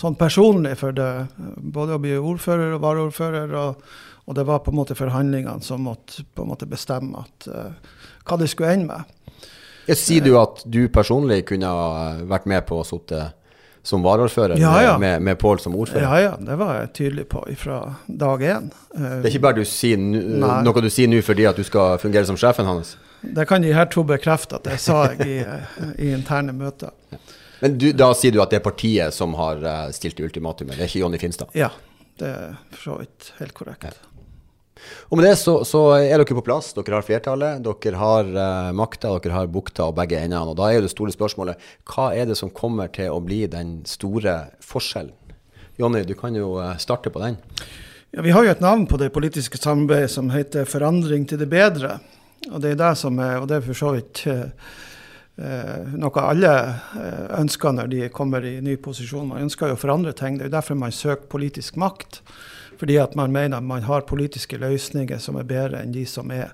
sånn 0.00 0.16
personlig 0.18 0.76
for 0.80 0.96
det. 0.96 1.10
Både 1.36 1.96
å 1.96 2.02
bli 2.02 2.14
ordfører 2.16 2.76
og 2.76 2.84
varaordfører. 2.84 3.54
Og, 3.60 3.84
og, 4.24 4.32
det 4.38 4.46
var 4.48 4.62
på 4.64 4.72
en 4.72 4.80
måte 4.80 4.98
forhandlingene 4.98 5.64
som 5.66 5.84
måtte 5.86 6.24
på 6.32 6.46
en 6.46 6.52
måte 6.52 6.68
bestemme 6.70 7.24
at, 7.26 7.50
hva 8.26 8.40
det 8.40 8.50
skulle 8.52 8.72
ende 8.76 8.92
med. 8.92 9.12
Jeg 9.86 9.98
sier 10.00 10.24
du 10.24 10.34
at 10.40 10.62
du 10.66 10.86
personlig 10.92 11.44
kunne 11.48 11.70
vært 12.26 12.48
med 12.50 12.66
på 12.66 12.80
å 12.82 12.86
sitte 12.86 13.28
som 13.86 14.02
varaordfører 14.02 14.58
ja, 14.58 14.72
ja. 14.82 14.94
med, 14.98 15.22
med 15.22 15.38
Pål 15.38 15.60
som 15.62 15.76
ordfører? 15.78 16.02
Ja, 16.02 16.20
ja, 16.20 16.32
det 16.42 16.56
var 16.58 16.72
jeg 16.80 16.88
tydelig 16.98 17.28
på 17.30 17.44
fra 17.60 17.78
dag 18.06 18.42
én. 18.42 18.70
Det 18.90 19.12
er 19.20 19.30
ikke 19.30 19.44
bare 19.44 19.60
du 19.60 19.68
sier, 19.68 20.00
noe 20.00 20.82
du 20.82 20.90
sier 20.90 21.10
nå 21.10 21.20
fordi 21.22 21.46
at 21.46 21.58
du 21.58 21.62
skal 21.66 22.00
fungere 22.02 22.26
som 22.26 22.38
sjefen 22.40 22.66
hans? 22.66 22.96
Det 23.22 23.46
kan 23.46 23.62
de 23.62 23.70
her 23.74 23.86
to 23.90 24.02
bekrefte 24.06 24.58
at 24.58 24.66
det 24.66 24.80
sa 24.82 25.04
jeg 25.12 25.28
i, 25.30 25.38
i 26.02 26.10
interne 26.16 26.54
møter. 26.56 26.90
Men 27.60 27.78
du, 27.78 27.92
da 27.96 28.10
sier 28.18 28.34
du 28.34 28.42
at 28.42 28.50
det 28.52 28.58
er 28.58 28.66
partiet 28.66 29.14
som 29.14 29.38
har 29.38 29.62
uh, 29.62 29.86
stilt 29.94 30.18
ultimatumet, 30.20 30.74
det 30.74 30.82
er 30.82 30.90
ikke 30.90 31.04
Jonny 31.04 31.22
Finstad? 31.22 31.54
Ja, 31.56 31.70
det 32.20 32.32
er 32.34 32.58
for 32.74 32.82
så 32.82 32.98
vidt 33.04 33.32
helt 33.38 33.54
korrekt. 33.56 33.86
Ja. 33.86 34.15
Og 35.10 35.18
med 35.18 35.26
det 35.26 35.34
så, 35.40 35.58
så, 35.66 35.82
er 35.98 36.18
dere 36.18 36.36
på 36.36 36.44
plass. 36.46 36.72
Dere 36.76 36.98
har 36.98 37.06
flertallet, 37.06 37.62
dere 37.64 38.00
har 38.00 38.32
uh, 38.32 38.72
makta, 38.76 39.14
dere 39.22 39.36
har 39.36 39.52
bukta 39.52 39.88
og 39.88 39.96
begge 39.98 40.20
endene. 40.20 40.52
Og 40.52 40.58
da 40.58 40.68
er 40.68 40.78
jo 40.78 40.86
det 40.86 40.92
store 40.94 41.14
spørsmålet 41.14 41.68
hva 41.92 42.10
er 42.14 42.28
det 42.28 42.38
som 42.38 42.52
kommer 42.52 42.92
til 42.92 43.14
å 43.14 43.22
bli 43.24 43.44
den 43.50 43.80
store 43.88 44.38
forskjellen? 44.64 45.14
Jonny, 45.76 46.06
du 46.08 46.14
kan 46.16 46.36
jo 46.36 46.56
uh, 46.60 46.74
starte 46.80 47.12
på 47.12 47.22
den. 47.24 47.40
Ja, 48.16 48.22
Vi 48.22 48.32
har 48.32 48.44
jo 48.44 48.52
et 48.52 48.64
navn 48.64 48.86
på 48.88 48.96
det 49.00 49.12
politiske 49.12 49.58
samarbeidet 49.60 50.12
som 50.14 50.30
heter 50.32 50.68
Forandring 50.68 51.26
til 51.28 51.40
det 51.42 51.50
bedre. 51.52 51.98
Og 52.50 52.60
det 52.62 52.74
er 52.74 52.78
det 52.80 52.92
som 53.00 53.18
er, 53.18 53.40
og 53.40 53.48
det 53.50 53.58
er 53.58 53.64
for 53.66 53.78
så 53.78 53.92
vidt 53.96 54.22
eh, 54.26 55.96
noe 55.96 56.22
alle 56.22 56.52
eh, 57.00 57.24
ønsker 57.40 57.74
når 57.74 57.90
de 57.92 58.10
kommer 58.14 58.44
i 58.46 58.58
ny 58.64 58.76
posisjon. 58.82 59.32
Man 59.32 59.46
ønsker 59.46 59.72
jo 59.72 59.78
å 59.78 59.80
forandre 59.80 60.14
ting. 60.16 60.38
Det 60.38 60.46
er 60.46 60.52
jo 60.52 60.56
derfor 60.58 60.78
man 60.78 60.94
søker 60.94 61.28
politisk 61.32 61.78
makt. 61.80 62.20
Fordi 62.76 62.96
at 63.00 63.16
man 63.16 63.32
mener 63.32 63.60
man 63.60 63.82
har 63.82 64.06
politiske 64.08 64.58
løsninger 64.60 65.18
som 65.22 65.36
er 65.40 65.48
bedre 65.48 65.82
enn 65.82 65.94
de 65.94 66.04
som 66.08 66.30
er. 66.34 66.52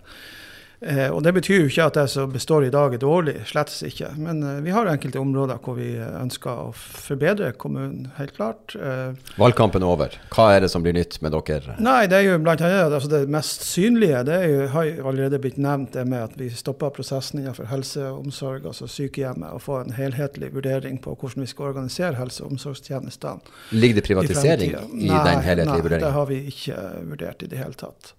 Eh, 0.83 1.09
og 1.15 1.23
Det 1.23 1.33
betyr 1.37 1.61
jo 1.61 1.69
ikke 1.71 1.85
at 1.87 1.97
det 1.97 2.07
som 2.11 2.33
består 2.33 2.67
i 2.67 2.73
dag 2.75 2.95
er 2.97 3.01
dårlig, 3.03 3.37
slett 3.47 3.71
ikke. 3.87 4.11
Men 4.19 4.43
eh, 4.43 4.59
vi 4.65 4.73
har 4.75 4.89
enkelte 4.91 5.21
områder 5.21 5.61
hvor 5.63 5.77
vi 5.79 5.93
ønsker 5.99 6.63
å 6.65 6.73
forbedre 6.75 7.53
kommunen, 7.55 8.11
helt 8.19 8.35
klart. 8.37 8.75
Eh, 8.75 9.15
Valgkampen 9.39 9.85
er 9.85 9.93
over. 9.93 10.17
Hva 10.35 10.49
er 10.57 10.65
det 10.65 10.73
som 10.73 10.83
blir 10.83 10.97
nytt 10.97 11.21
med 11.23 11.37
dere? 11.37 11.77
Nei, 11.79 12.07
Det 12.11 12.19
er 12.19 12.27
jo 12.27 12.41
blant 12.43 12.65
annet 12.67 12.91
altså 12.91 13.13
det 13.13 13.23
mest 13.31 13.63
synlige. 13.69 14.25
Det 14.27 14.41
jo, 14.51 14.67
har 14.75 14.89
jo 14.89 15.09
allerede 15.13 15.41
blitt 15.43 15.61
nevnt, 15.63 15.93
det 15.95 16.07
med 16.09 16.27
at 16.27 16.37
vi 16.41 16.51
stopper 16.51 16.91
prosessen 16.95 17.43
innenfor 17.43 17.71
helse 17.71 18.03
og 18.11 18.27
omsorg, 18.27 18.67
altså 18.67 18.91
sykehjemmet, 18.91 19.55
og 19.55 19.63
får 19.63 19.87
en 19.87 19.97
helhetlig 19.97 20.51
vurdering 20.57 20.99
på 21.03 21.15
hvordan 21.15 21.47
vi 21.47 21.51
skal 21.53 21.71
organisere 21.71 22.19
helse- 22.19 22.43
og 22.43 22.57
omsorgstjenestene. 22.57 23.53
Ligger 23.71 24.01
det 24.01 24.07
privatisering 24.09 24.75
i, 24.75 25.07
i 25.07 25.11
den 25.15 25.45
helhetlige 25.47 25.87
vurderingen? 25.87 26.01
Nei, 26.03 26.07
det 26.09 26.17
har 26.19 26.31
vi 26.31 26.45
ikke 26.51 26.79
vurdert 27.13 27.47
i 27.47 27.53
det 27.53 27.61
hele 27.63 27.79
tatt. 27.79 28.17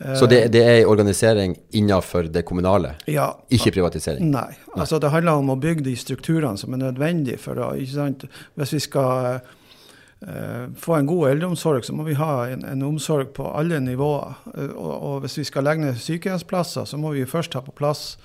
Så 0.00 0.26
det, 0.26 0.46
det 0.48 0.62
er 0.64 0.86
organisering 0.88 1.58
innenfor 1.76 2.30
det 2.32 2.42
kommunale, 2.48 2.94
ja, 3.04 3.34
ikke 3.52 3.74
privatisering? 3.74 4.30
Nei. 4.32 4.48
altså 4.72 4.98
Det 4.98 5.10
handler 5.12 5.42
om 5.42 5.52
å 5.52 5.58
bygge 5.60 5.84
de 5.84 5.92
strukturene 5.96 6.56
som 6.56 6.72
er 6.72 6.80
nødvendige 6.86 7.40
for 7.40 7.60
å 7.60 7.74
Hvis 7.76 8.72
vi 8.72 8.80
skal 8.80 9.42
uh, 9.44 10.64
få 10.72 10.96
en 10.96 11.10
god 11.10 11.34
eldreomsorg, 11.34 11.84
så 11.84 11.92
må 11.92 12.08
vi 12.08 12.16
ha 12.16 12.46
en, 12.48 12.64
en 12.64 12.86
omsorg 12.88 13.34
på 13.36 13.44
alle 13.52 13.80
nivåer. 13.84 14.40
Uh, 14.56 14.70
og, 14.70 14.94
og, 14.94 15.20
hvis 15.26 15.36
vi 15.42 15.48
skal 15.50 15.68
legge 15.68 15.84
ned 15.84 16.00
sykehjemsplasser, 16.00 16.88
så 16.88 16.96
må 16.96 17.12
vi 17.12 17.28
først 17.28 17.58
ha 17.58 17.60
på 17.66 17.76
plass 17.76 18.16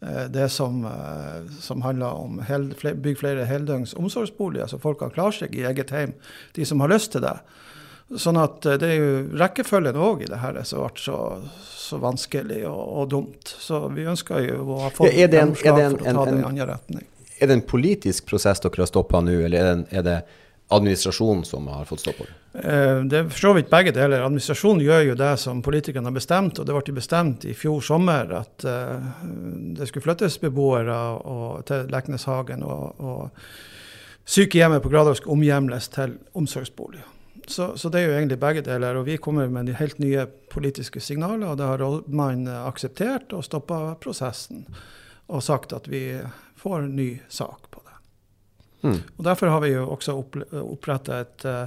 uh, 0.00 0.24
det 0.32 0.48
som, 0.48 0.80
som, 1.60 1.84
handler 1.84 2.24
om 2.24 2.40
å 2.40 2.60
bygge 2.80 3.20
flere 3.20 3.44
heldøgns 3.44 3.98
omsorgsboliger, 4.00 4.72
så 4.72 4.80
folk 4.80 5.02
kan 5.04 5.12
klare 5.12 5.42
seg 5.42 5.60
i 5.60 5.68
eget 5.68 5.92
hjem, 5.92 6.16
de 6.56 6.64
som 6.64 6.80
har 6.80 6.96
lyst 6.96 7.12
til 7.12 7.28
det. 7.28 7.36
Sånn 8.16 8.38
at 8.40 8.64
eh, 8.64 8.78
det 8.80 8.88
er 8.88 9.02
jo 9.02 9.12
rekkefølgen 9.36 10.00
òg 10.00 10.24
i 10.24 10.30
det 10.30 10.40
her 10.40 10.56
som 10.64 10.86
ble 10.86 11.02
så, 11.02 11.18
så 11.68 12.00
vanskelig 12.00 12.62
og, 12.70 12.80
og, 12.80 13.06
dumt. 13.12 13.54
Så 13.60 13.84
vi 13.92 14.08
ønsker 14.08 14.46
jo 14.46 14.62
å 14.64 14.82
ha 14.86 14.90
fått 14.94 15.12
ja, 15.12 15.28
gjennomslag 15.28 15.80
for 15.92 16.00
å 16.00 16.14
ta 16.16 16.24
det 16.24 16.36
i 16.36 16.40
en 16.40 16.50
annen 16.50 16.68
retning. 16.72 17.06
er 17.38 17.50
det 17.50 17.58
en 17.58 17.66
politisk 17.68 18.30
prosess 18.30 18.64
dere 18.64 18.80
har 18.80 18.88
stoppa 18.88 19.20
nå, 19.20 19.40
eller 19.44 19.60
er 19.60 19.66
det, 19.66 19.74
en, 19.76 19.88
er 19.92 20.06
det 20.06 20.18
administrasjonen 20.72 21.44
som 21.48 21.68
har 21.68 21.84
fått 21.88 22.00
stoppa 22.00 22.24
det? 22.24 22.38
Eh, 22.62 23.02
det 23.12 23.20
er 23.20 23.28
for 23.28 23.42
så 23.44 23.52
vidt 23.58 23.68
begge 23.72 23.92
deler. 23.92 24.24
Administrasjonen 24.24 24.80
gjør 24.86 25.04
jo 25.10 25.18
det 25.20 25.34
som 25.44 25.60
politikerne 25.64 26.08
har 26.08 26.16
bestemt, 26.16 26.58
og 26.58 26.68
det 26.68 26.78
ble 26.78 26.96
bestemt 26.96 27.44
i 27.44 27.52
fjor 27.56 27.84
sommer 27.84 28.34
at 28.40 28.64
uh, 28.64 29.20
det 29.76 29.90
skulle 29.90 30.08
flyttes 30.08 30.40
beboere 30.40 30.96
til 31.68 31.92
Lekneshagen, 31.92 32.64
og, 32.64 33.04
og 33.04 34.26
sykehjemmet 34.28 34.80
på 34.80 34.96
Gradal 34.96 35.20
skulle 35.20 35.36
omhjemles 35.36 35.92
til 35.92 36.16
omsorgsboliger. 36.36 37.17
Så, 37.50 37.76
så, 37.76 37.88
det 37.88 38.00
er 38.00 38.10
jo 38.10 38.16
egentlig 38.18 38.38
begge 38.40 38.62
deler. 38.66 38.98
Og 39.00 39.06
vi 39.08 39.16
kommer 39.16 39.48
med 39.48 39.66
de 39.66 39.76
helt 39.78 39.98
nye 39.98 40.26
politiske 40.52 41.00
signaler, 41.00 41.46
og 41.48 41.58
det 41.60 41.68
har 41.68 41.80
rådmannen 41.82 42.50
akseptert 42.66 43.32
og 43.32 43.44
stoppa 43.46 43.94
prosessen. 44.00 44.66
Og 45.28 45.42
sagt 45.44 45.72
at 45.76 45.88
vi 45.88 46.20
får 46.56 46.82
en 46.82 46.96
ny 46.96 47.08
sak 47.28 47.70
på 47.70 47.82
det. 47.84 47.96
Mm. 48.88 49.00
Og 49.16 49.24
Derfor 49.24 49.46
har 49.46 49.60
vi 49.64 49.72
jo 49.72 49.86
også 49.90 50.14
oppretta 50.62 51.20
et, 51.20 51.44
eh, 51.44 51.66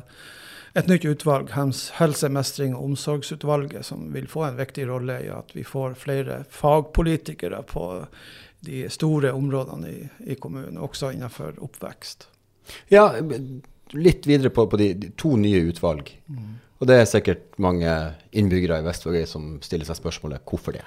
et, 0.74 0.88
nytt 0.88 1.06
utvalg, 1.06 1.52
Helsemestring 2.00 2.76
og 2.76 2.92
omsorgsutvalget, 2.92 3.86
som 3.86 4.14
vil 4.14 4.28
få 4.28 4.46
en 4.48 4.60
viktig 4.60 4.88
rolle 4.90 5.20
i 5.26 5.30
at 5.34 5.56
vi 5.56 5.64
får 5.68 5.98
flere 6.00 6.44
fagpolitikere 6.50 7.64
på 7.64 8.06
de 8.66 8.86
store 8.90 9.34
områdene 9.34 9.90
i, 9.90 10.10
i 10.32 10.36
kommunen, 10.36 10.78
også 10.78 11.12
innenfor 11.12 11.58
oppvekst. 11.60 12.28
Ja, 12.94 13.10
litt 13.98 14.28
videre 14.28 14.52
på, 14.54 14.68
på 14.68 14.80
de, 14.80 14.94
de, 14.98 15.14
to 15.20 15.36
nye 15.40 15.64
utvalg. 15.72 16.10
Mm. 16.32 16.52
Og 16.82 16.90
det 16.90 16.98
er 16.98 17.10
sikkert 17.10 17.46
mange 17.62 17.90
innbyggere 18.34 18.80
i 18.82 18.86
Vestvågøy 18.86 19.26
som 19.30 19.56
stiller 19.62 19.86
seg 19.86 20.00
spørsmålet 20.00 20.42
hvorfor 20.50 20.78
det. 20.78 20.86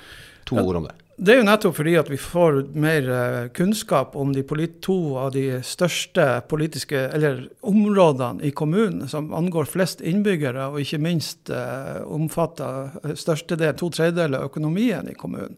To 0.48 0.58
ja, 0.58 0.64
ord 0.66 0.80
om 0.80 0.88
det. 0.88 0.96
Det 1.14 1.30
er 1.30 1.38
jo 1.38 1.46
nettopp 1.46 1.76
fordi 1.78 1.94
at 1.96 2.10
vi 2.10 2.18
får 2.18 2.58
mer 2.74 3.06
uh, 3.06 3.36
kunnskap 3.54 4.16
om 4.18 4.32
de 4.34 4.42
to 4.82 5.14
av 5.22 5.30
de 5.36 5.60
største 5.64 6.26
politiske 6.50 6.98
eller 7.14 7.44
områdene 7.62 8.42
i 8.44 8.50
kommunen 8.50 9.06
som 9.08 9.30
angår 9.32 9.70
flest 9.70 10.02
innbyggere, 10.02 10.66
og 10.72 10.82
ikke 10.82 11.00
minst 11.06 11.54
omfatter 11.54 12.02
omfatter 12.04 13.14
størstedel, 13.14 13.76
to 13.78 13.92
tredjedeler 13.94 14.42
av 14.42 14.50
økonomien 14.50 15.08
i 15.08 15.16
kommunen. 15.16 15.56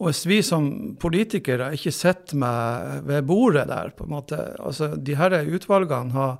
Og 0.00 0.08
hvis 0.08 0.22
vi 0.24 0.38
som 0.44 0.66
politikere 1.00 1.74
ikke 1.76 1.92
sitter 1.92 2.38
med 2.40 3.06
ved 3.08 3.26
bordet 3.28 3.66
der, 3.68 3.92
på 3.92 4.06
en 4.06 4.14
måte 4.14 4.38
altså 4.56 4.94
De 4.96 5.16
her 5.18 5.36
utvalgene 5.44 6.16
har, 6.16 6.38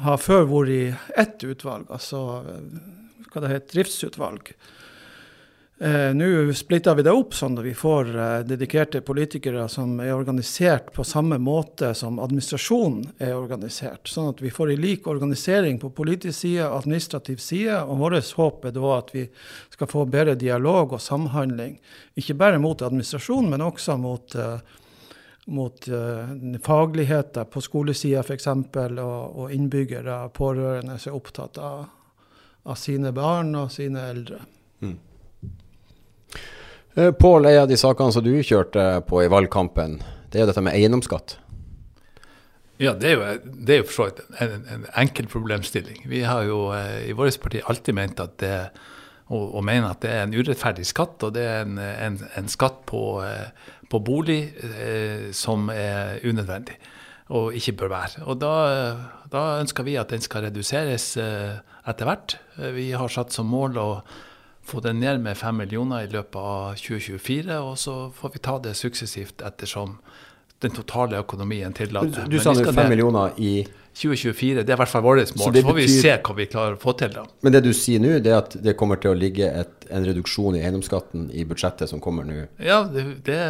har 0.00 0.20
før 0.20 0.46
vært 0.48 0.72
i 0.72 0.82
ett 1.20 1.44
utvalg, 1.44 1.90
altså 1.92 2.22
hva 3.30 3.42
det 3.44 3.52
heter, 3.52 3.74
driftsutvalg. 3.74 4.54
Eh, 5.82 6.14
Nå 6.14 6.52
splitter 6.52 6.94
vi 6.94 7.02
det 7.06 7.12
opp 7.16 7.32
sånn 7.32 7.54
at 7.56 7.64
vi 7.64 7.70
får 7.72 8.08
eh, 8.12 8.40
dedikerte 8.44 9.00
politikere 9.00 9.62
som 9.72 9.94
er 10.04 10.10
organisert 10.12 10.90
på 10.92 11.06
samme 11.08 11.38
måte 11.40 11.94
som 11.96 12.18
administrasjonen 12.20 13.14
er 13.16 13.32
organisert. 13.32 14.10
Sånn 14.12 14.28
at 14.34 14.42
vi 14.44 14.52
får 14.52 14.74
en 14.74 14.82
lik 14.82 15.08
organisering 15.08 15.78
på 15.80 15.88
politisk 15.96 16.36
side 16.42 16.66
og 16.66 16.82
administrativ 16.82 17.40
side. 17.40 17.78
Og 17.86 17.96
vårt 18.02 18.28
håp 18.42 18.68
er 18.68 18.76
da 18.76 18.92
at 18.98 19.14
vi 19.16 19.24
skal 19.72 19.88
få 19.94 20.04
bedre 20.04 20.36
dialog 20.36 20.98
og 20.98 21.00
samhandling. 21.00 21.78
Ikke 22.12 22.36
bare 22.36 22.60
mot 22.60 22.84
administrasjonen, 22.84 23.48
men 23.56 23.64
også 23.70 23.96
mot, 24.04 24.36
eh, 24.36 24.78
mot 25.48 25.88
uh, 25.88 26.36
fagligheter 26.60 27.48
på 27.48 27.64
skolesida 27.64 28.20
f.eks. 28.20 28.52
Og, 28.52 29.00
og 29.00 29.56
innbyggere, 29.56 30.26
pårørende 30.36 31.00
som 31.00 31.14
er 31.14 31.20
opptatt 31.24 31.56
av, 31.56 31.84
av 32.68 32.76
sine 32.76 33.16
barn 33.16 33.56
og 33.56 33.72
sine 33.72 34.10
eldre. 34.12 34.44
Eh, 36.94 37.12
Pål, 37.14 37.46
en 37.46 37.62
av 37.62 37.68
de 37.70 37.78
sakene 37.80 38.12
som 38.14 38.24
du 38.24 38.32
kjørte 38.42 38.86
på 39.08 39.22
i 39.24 39.30
valgkampen, 39.30 40.00
det 40.30 40.40
er 40.40 40.46
jo 40.46 40.50
dette 40.50 40.64
med 40.64 40.76
eiendomsskatt. 40.78 41.38
Ja, 42.80 42.94
det 42.96 43.10
er 43.10 43.18
jo, 43.18 43.50
det 43.66 43.82
for 43.90 43.92
så 43.92 44.06
vidt 44.08 44.22
en, 44.40 44.62
en, 44.72 44.86
enkel 45.02 45.28
problemstilling. 45.28 46.00
Vi 46.08 46.22
har 46.24 46.46
jo 46.48 46.70
eh, 46.72 47.10
i 47.10 47.16
vårt 47.16 47.36
parti 47.42 47.60
alltid 47.60 47.96
ment 47.96 48.22
at 48.24 48.38
det, 48.40 48.54
og, 49.28 49.42
og 49.58 49.66
mener 49.66 49.92
at 49.92 50.00
det 50.02 50.14
er 50.14 50.24
en 50.24 50.32
urettferdig 50.34 50.86
skatt, 50.88 51.20
og 51.26 51.34
det 51.36 51.44
er 51.44 51.66
en, 51.66 51.76
en, 51.78 52.16
en 52.40 52.48
skatt 52.50 52.80
på, 52.88 53.02
eh, 53.22 53.76
på 53.90 54.00
bolig 54.02 54.40
eh, 54.64 55.28
som 55.36 55.68
er 55.74 56.24
unødvendig 56.24 56.78
og 57.30 57.54
ikke 57.54 57.76
bør 57.78 57.92
være. 57.92 58.24
Og 58.26 58.40
da, 58.42 58.54
da 59.30 59.44
ønsker 59.60 59.86
vi 59.86 59.94
at 60.00 60.10
den 60.10 60.24
skal 60.24 60.48
reduseres 60.48 61.12
eh, 61.20 61.60
etter 61.86 62.08
hvert. 62.08 62.34
Vi 62.74 62.88
har 62.90 63.12
satt 63.12 63.30
som 63.36 63.46
mål 63.46 63.78
å 63.78 63.88
få 64.70 64.80
det 64.84 64.94
ned 64.96 65.20
med 65.24 65.38
fem 65.38 65.58
millioner 65.60 66.06
i 66.06 66.10
løpet 66.10 66.38
av 66.40 66.78
2024, 66.78 67.60
og 67.60 67.76
så 67.78 67.96
får 68.16 68.34
vi 68.36 68.42
ta 68.46 68.56
det 68.62 68.76
suksessivt 68.78 69.42
ettersom 69.46 69.98
den 70.60 70.74
totale 70.76 71.18
økonomien 71.20 71.72
tillater. 71.76 72.26
Du, 72.28 72.36
du 72.36 72.42
sa 72.42 72.54
fem 72.54 72.90
millioner 72.92 73.36
i 73.40 73.62
2024, 73.96 74.62
det 74.62 74.70
er 74.70 74.76
i 74.76 74.80
hvert 74.80 74.92
fall 74.92 75.04
vårt 75.04 75.22
mål. 75.34 75.42
Så, 75.42 75.52
så 75.52 75.62
får 75.66 75.78
vi 75.78 75.86
se 75.90 76.12
hva 76.14 76.34
vi 76.36 76.46
klarer 76.52 76.76
å 76.76 76.80
få 76.80 76.94
til 77.00 77.14
da. 77.14 77.24
Men 77.44 77.56
det 77.56 77.62
du 77.64 77.70
sier 77.76 78.02
nå, 78.02 78.12
det 78.22 78.32
er 78.32 78.38
at 78.42 78.56
det 78.62 78.76
kommer 78.78 79.00
til 79.00 79.14
å 79.14 79.18
ligge 79.18 79.48
et, 79.48 79.88
en 79.90 80.06
reduksjon 80.06 80.58
i 80.58 80.62
eiendomsskatten 80.62 81.30
i 81.32 81.46
budsjettet 81.48 81.90
som 81.90 82.02
kommer 82.04 82.28
nå? 82.28 82.44
Ja, 82.62 82.82
det, 82.92 83.06
det, 83.26 83.40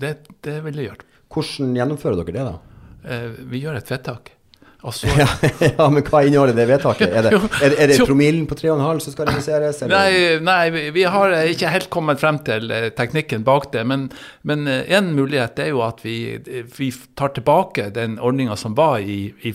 det, 0.00 0.14
det 0.46 0.56
vil 0.66 0.80
det 0.80 0.88
gjøre. 0.88 1.10
Hvordan 1.32 1.76
gjennomfører 1.76 2.22
dere 2.22 2.34
det, 2.38 2.48
da? 2.48 2.80
Eh, 3.06 3.28
vi 3.52 3.62
gjør 3.62 3.78
et 3.78 3.92
vedtak. 3.92 4.32
Ja, 4.86 5.26
ja, 5.78 5.88
men 5.90 6.04
hva 6.06 6.22
inneholder 6.26 6.54
det 6.54 6.66
vedtaket? 6.70 7.10
Er 7.10 7.26
det, 7.26 7.40
er, 7.64 7.74
er 7.74 7.90
det 7.90 7.98
promillen 8.06 8.46
på 8.46 8.54
3,5 8.58 9.00
som 9.02 9.14
skal 9.14 9.30
reduseres? 9.30 9.82
Nei, 9.90 10.38
nei, 10.44 10.90
vi 10.94 11.06
har 11.10 11.34
ikke 11.50 11.72
helt 11.74 11.90
kommet 11.92 12.22
frem 12.22 12.38
til 12.46 12.70
eh, 12.74 12.88
teknikken 12.94 13.44
bak 13.46 13.70
det. 13.74 13.82
Men, 13.88 14.08
men 14.46 14.66
eh, 14.70 14.86
en 14.96 15.10
mulighet 15.16 15.58
er 15.64 15.72
jo 15.72 15.82
at 15.86 16.04
vi, 16.06 16.38
vi 16.78 16.90
tar 17.18 17.34
tilbake 17.36 17.90
den 17.96 18.18
ordninga 18.22 18.56
som 18.60 18.78
var 18.78 19.02
i, 19.02 19.32
i, 19.42 19.54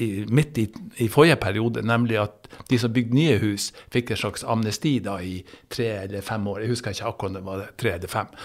i 0.00 0.10
midt 0.32 0.62
i, 0.62 0.68
i, 1.04 1.10
forrige 1.12 1.36
periode, 1.42 1.84
nemlig 1.84 2.22
at 2.24 2.50
de 2.70 2.80
som 2.80 2.94
bygde 2.94 3.16
nye 3.16 3.40
hus, 3.42 3.70
fikk 3.92 4.14
et 4.14 4.24
slags 4.24 4.46
amnesti 4.48 4.98
da 5.04 5.18
i 5.20 5.40
tre 5.72 5.92
eller 6.06 6.24
fem 6.24 6.48
år. 6.48 6.64
Jeg 6.64 6.76
husker 6.76 6.96
ikke 6.96 7.12
akkurat 7.12 7.34
om 7.34 7.40
det 7.40 7.48
var 7.50 7.66
tre 7.76 7.98
eller 7.98 8.12
fem. 8.12 8.36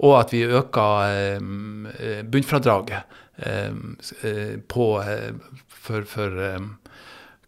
Og 0.00 0.14
at 0.16 0.30
vi 0.32 0.46
øker 0.48 1.10
eh, 1.12 2.22
bunnfradraget 2.24 3.02
Eh, 3.02 3.08
eh, 3.10 3.29
på, 3.40 4.86
eh, 5.02 5.32
for, 5.68 6.06
for 6.08 6.40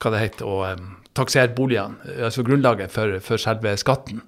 hva 0.03 0.13
det 0.15 0.23
heter, 0.25 0.49
å 0.49 0.77
taksere 1.17 1.55
boligene, 1.57 2.15
altså 2.25 2.45
grunnlaget 2.47 2.93
for, 2.93 3.19
for, 3.25 3.41
selve 3.41 3.75
skatten. 3.81 4.23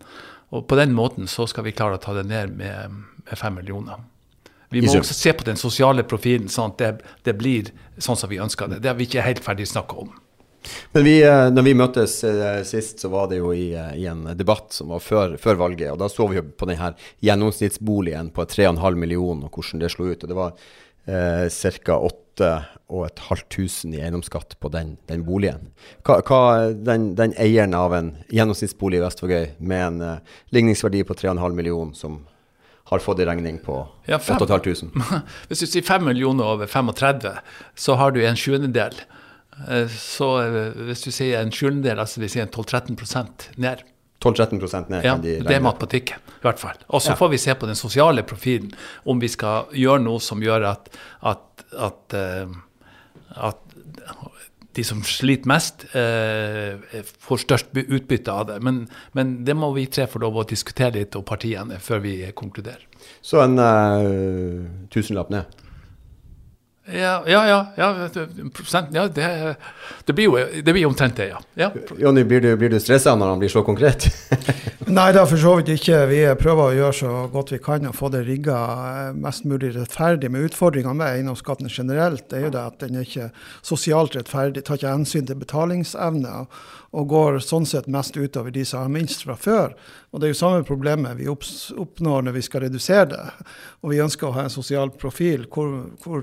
Og 0.54 0.66
på 0.70 0.78
den 0.78 0.92
måten 0.94 1.28
så 1.30 1.48
skal 1.50 1.66
vi 1.66 1.74
klare 1.74 1.98
å 1.98 2.02
ta 2.02 2.14
det 2.14 2.26
ned 2.30 2.52
med, 2.58 2.98
med 3.24 3.40
fem 3.40 3.56
millioner. 3.58 4.02
Vi 4.74 4.82
må 4.82 4.90
også 4.98 5.14
se 5.14 5.32
på 5.36 5.46
den 5.46 5.58
sosiale 5.58 6.02
profilen, 6.06 6.50
sånn 6.50 6.74
at 6.74 6.82
det, 6.82 7.14
det, 7.26 7.34
blir 7.38 7.70
sånn 8.02 8.18
som 8.18 8.30
vi 8.30 8.42
ønsker 8.42 8.70
det. 8.70 8.82
Det 8.82 8.90
har 8.90 8.98
vi 8.98 9.06
ikke 9.06 9.24
helt 9.24 9.42
ferdig 9.44 9.68
snakka 9.70 9.98
om. 10.02 10.12
Men 10.94 11.04
vi, 11.04 11.18
når 11.52 11.66
vi 11.66 11.74
møttes 11.76 12.14
sist, 12.66 13.02
så 13.02 13.10
var 13.12 13.28
det 13.30 13.38
jo 13.42 13.52
i, 13.52 13.68
i 13.74 14.06
en 14.08 14.24
debatt 14.34 14.72
som 14.72 14.94
var 14.94 15.02
før, 15.04 15.36
før, 15.40 15.58
valget. 15.60 15.92
og 15.92 16.00
Da 16.00 16.08
så 16.10 16.26
vi 16.30 16.40
jo 16.40 16.46
på 16.48 16.68
denne 16.70 16.94
gjennomsnittsboligen 17.22 18.32
på 18.34 18.46
3,5 18.48 18.96
millioner 18.98 19.50
og 19.50 19.58
hvordan 19.58 19.84
det 19.84 19.92
slo 19.92 20.08
ut. 20.08 20.24
og 20.24 20.32
det 20.32 20.38
var 20.38 20.56
eh, 21.06 21.48
ca. 21.84 21.98
8500 22.88 23.94
i 23.94 24.00
eiendomsskatt 24.00 24.60
på 24.60 24.68
den, 24.68 24.96
den 25.08 25.24
boligen. 25.24 25.70
Hva, 26.04 26.20
hva 26.26 26.40
den, 26.74 27.14
den, 27.18 27.34
eieren 27.40 27.74
av 27.78 27.94
en 27.96 28.12
gjennomsnittsbolig 28.32 29.00
i 29.00 29.04
Vestvågøy 29.04 29.46
med 29.58 29.86
en 29.86 30.00
eh, 30.04 30.38
ligningsverdi 30.54 31.04
på 31.08 31.16
3,5 31.16 31.56
millioner 31.56 31.94
som 31.98 32.22
har 32.90 33.00
fått 33.00 33.22
i 33.24 33.28
regning 33.28 33.58
på 33.64 33.78
ja, 34.10 34.18
8500? 34.20 35.22
Hvis 35.48 35.64
du 35.64 35.66
sier 35.66 35.86
5 35.86 36.04
millioner 36.10 36.56
over 36.56 36.68
35, 36.70 37.30
så 37.86 37.96
har 38.00 38.12
du 38.12 38.20
en 38.24 38.38
sjuendedel. 38.38 38.98
Eh, 39.68 39.88
så 39.88 40.30
eh, 40.42 40.70
hvis 40.90 41.06
du 41.06 41.10
sier 41.14 41.40
en 41.40 41.54
sjuendedel, 41.54 42.02
altså 42.02 42.20
vil 42.22 42.32
sier 42.32 42.48
en 42.48 42.54
12-13 42.54 43.60
ned 43.62 43.84
12-13 44.22 44.90
ned. 44.90 45.04
Ja, 45.04 45.16
de 45.20 45.38
det 45.44 45.56
er 45.56 45.64
matematikken, 45.64 46.22
i 46.38 46.44
hvert 46.44 46.60
fall. 46.60 46.78
Og 46.88 47.02
så 47.02 47.12
ja. 47.12 47.18
får 47.18 47.32
vi 47.34 47.40
se 47.42 47.56
på 47.58 47.68
den 47.68 47.78
sosiale 47.78 48.24
profilen, 48.26 48.70
om 49.04 49.20
vi 49.20 49.28
skal 49.32 49.68
gjøre 49.74 50.04
noe 50.04 50.22
som 50.22 50.42
gjør 50.44 50.68
at, 50.70 50.88
at, 51.32 51.64
at, 51.88 52.16
uh, 52.16 52.54
at 53.50 53.60
de 54.74 54.84
som 54.86 55.02
sliter 55.06 55.50
mest, 55.50 55.86
uh, 55.94 56.80
får 57.26 57.44
størst 57.44 57.76
utbytte 57.84 58.32
av 58.32 58.48
det. 58.52 58.60
Men, 58.64 58.84
men, 59.12 59.36
det 59.46 59.56
må 59.58 59.72
vi 59.76 59.86
tre 59.92 60.08
få 60.10 60.22
lov 60.24 60.40
å 60.40 60.46
diskutere 60.48 60.96
litt, 60.98 61.18
og 61.18 61.26
partiene, 61.28 61.80
før 61.82 62.02
vi 62.06 62.16
konkluderer. 62.36 62.88
Så 63.20 63.42
en 63.44 63.60
uh, 63.60 64.88
tusenlapp 64.94 65.34
ned? 65.34 65.63
Ja, 66.86 67.22
ja, 67.26 67.48
ja. 67.48 67.66
ja, 67.76 67.96
ja 67.98 68.08
det, 69.08 69.56
det, 70.04 70.12
blir 70.12 70.24
jo 70.24 70.62
det 70.64 70.72
blir 70.72 70.86
omtrent 70.86 71.16
det, 71.16 71.28
ja. 71.30 71.40
ja. 71.54 71.70
Jonny, 71.98 72.24
blir 72.24 72.40
du, 72.44 72.50
blir 72.60 72.68
du 72.70 72.76
stressa 72.80 73.14
når 73.16 73.32
han 73.32 73.40
blir 73.40 73.48
så 73.48 73.62
konkret? 73.64 74.04
Nei, 74.86 75.06
det 75.16 75.22
er 75.22 75.30
for 75.30 75.40
så 75.40 75.54
vidt 75.56 75.72
ikke. 75.78 76.02
Vi 76.10 76.20
prøver 76.36 76.62
å 76.66 76.76
gjøre 76.76 76.98
så 76.98 77.14
godt 77.32 77.54
vi 77.54 77.60
kan 77.64 77.88
og 77.88 77.96
få 77.96 78.10
det 78.12 78.26
rigga 78.28 78.58
mest 79.16 79.48
mulig 79.48 79.72
rettferdig. 79.78 80.28
Men 80.28 80.44
utfordringa 80.44 80.92
med 80.92 81.08
eiendomsskatten 81.08 81.72
generelt 81.72 82.36
er 82.36 82.44
jo 82.44 82.52
det 82.52 82.68
at 82.68 82.76
den 82.84 83.00
er 83.00 83.08
ikke 83.08 83.30
sosialt 83.64 84.18
rettferdig. 84.18 84.66
Tar 84.68 84.76
ikke 84.76 84.92
hensyn 84.92 85.24
til 85.30 85.40
betalingsevne 85.40 86.44
og 86.94 87.08
går 87.10 87.40
sånn 87.42 87.64
sett 87.66 87.88
mest 87.90 88.16
utover 88.16 88.52
de 88.54 88.62
som 88.68 88.84
har 88.84 88.92
minst 88.92 89.24
fra 89.24 89.34
før. 89.40 89.72
Og 90.12 90.20
det 90.20 90.28
er 90.28 90.34
jo 90.34 90.38
samme 90.38 90.66
problemet 90.66 91.16
vi 91.18 91.26
oppnår 91.26 92.28
når 92.28 92.36
vi 92.36 92.44
skal 92.46 92.66
redusere 92.68 93.08
det. 93.10 93.22
Og 93.82 93.90
vi 93.90 94.02
ønsker 94.04 94.28
å 94.28 94.36
ha 94.36 94.44
en 94.46 94.52
sosial 94.52 94.92
profil. 94.94 95.48
Hvor, 95.50 95.72
hvor 96.04 96.22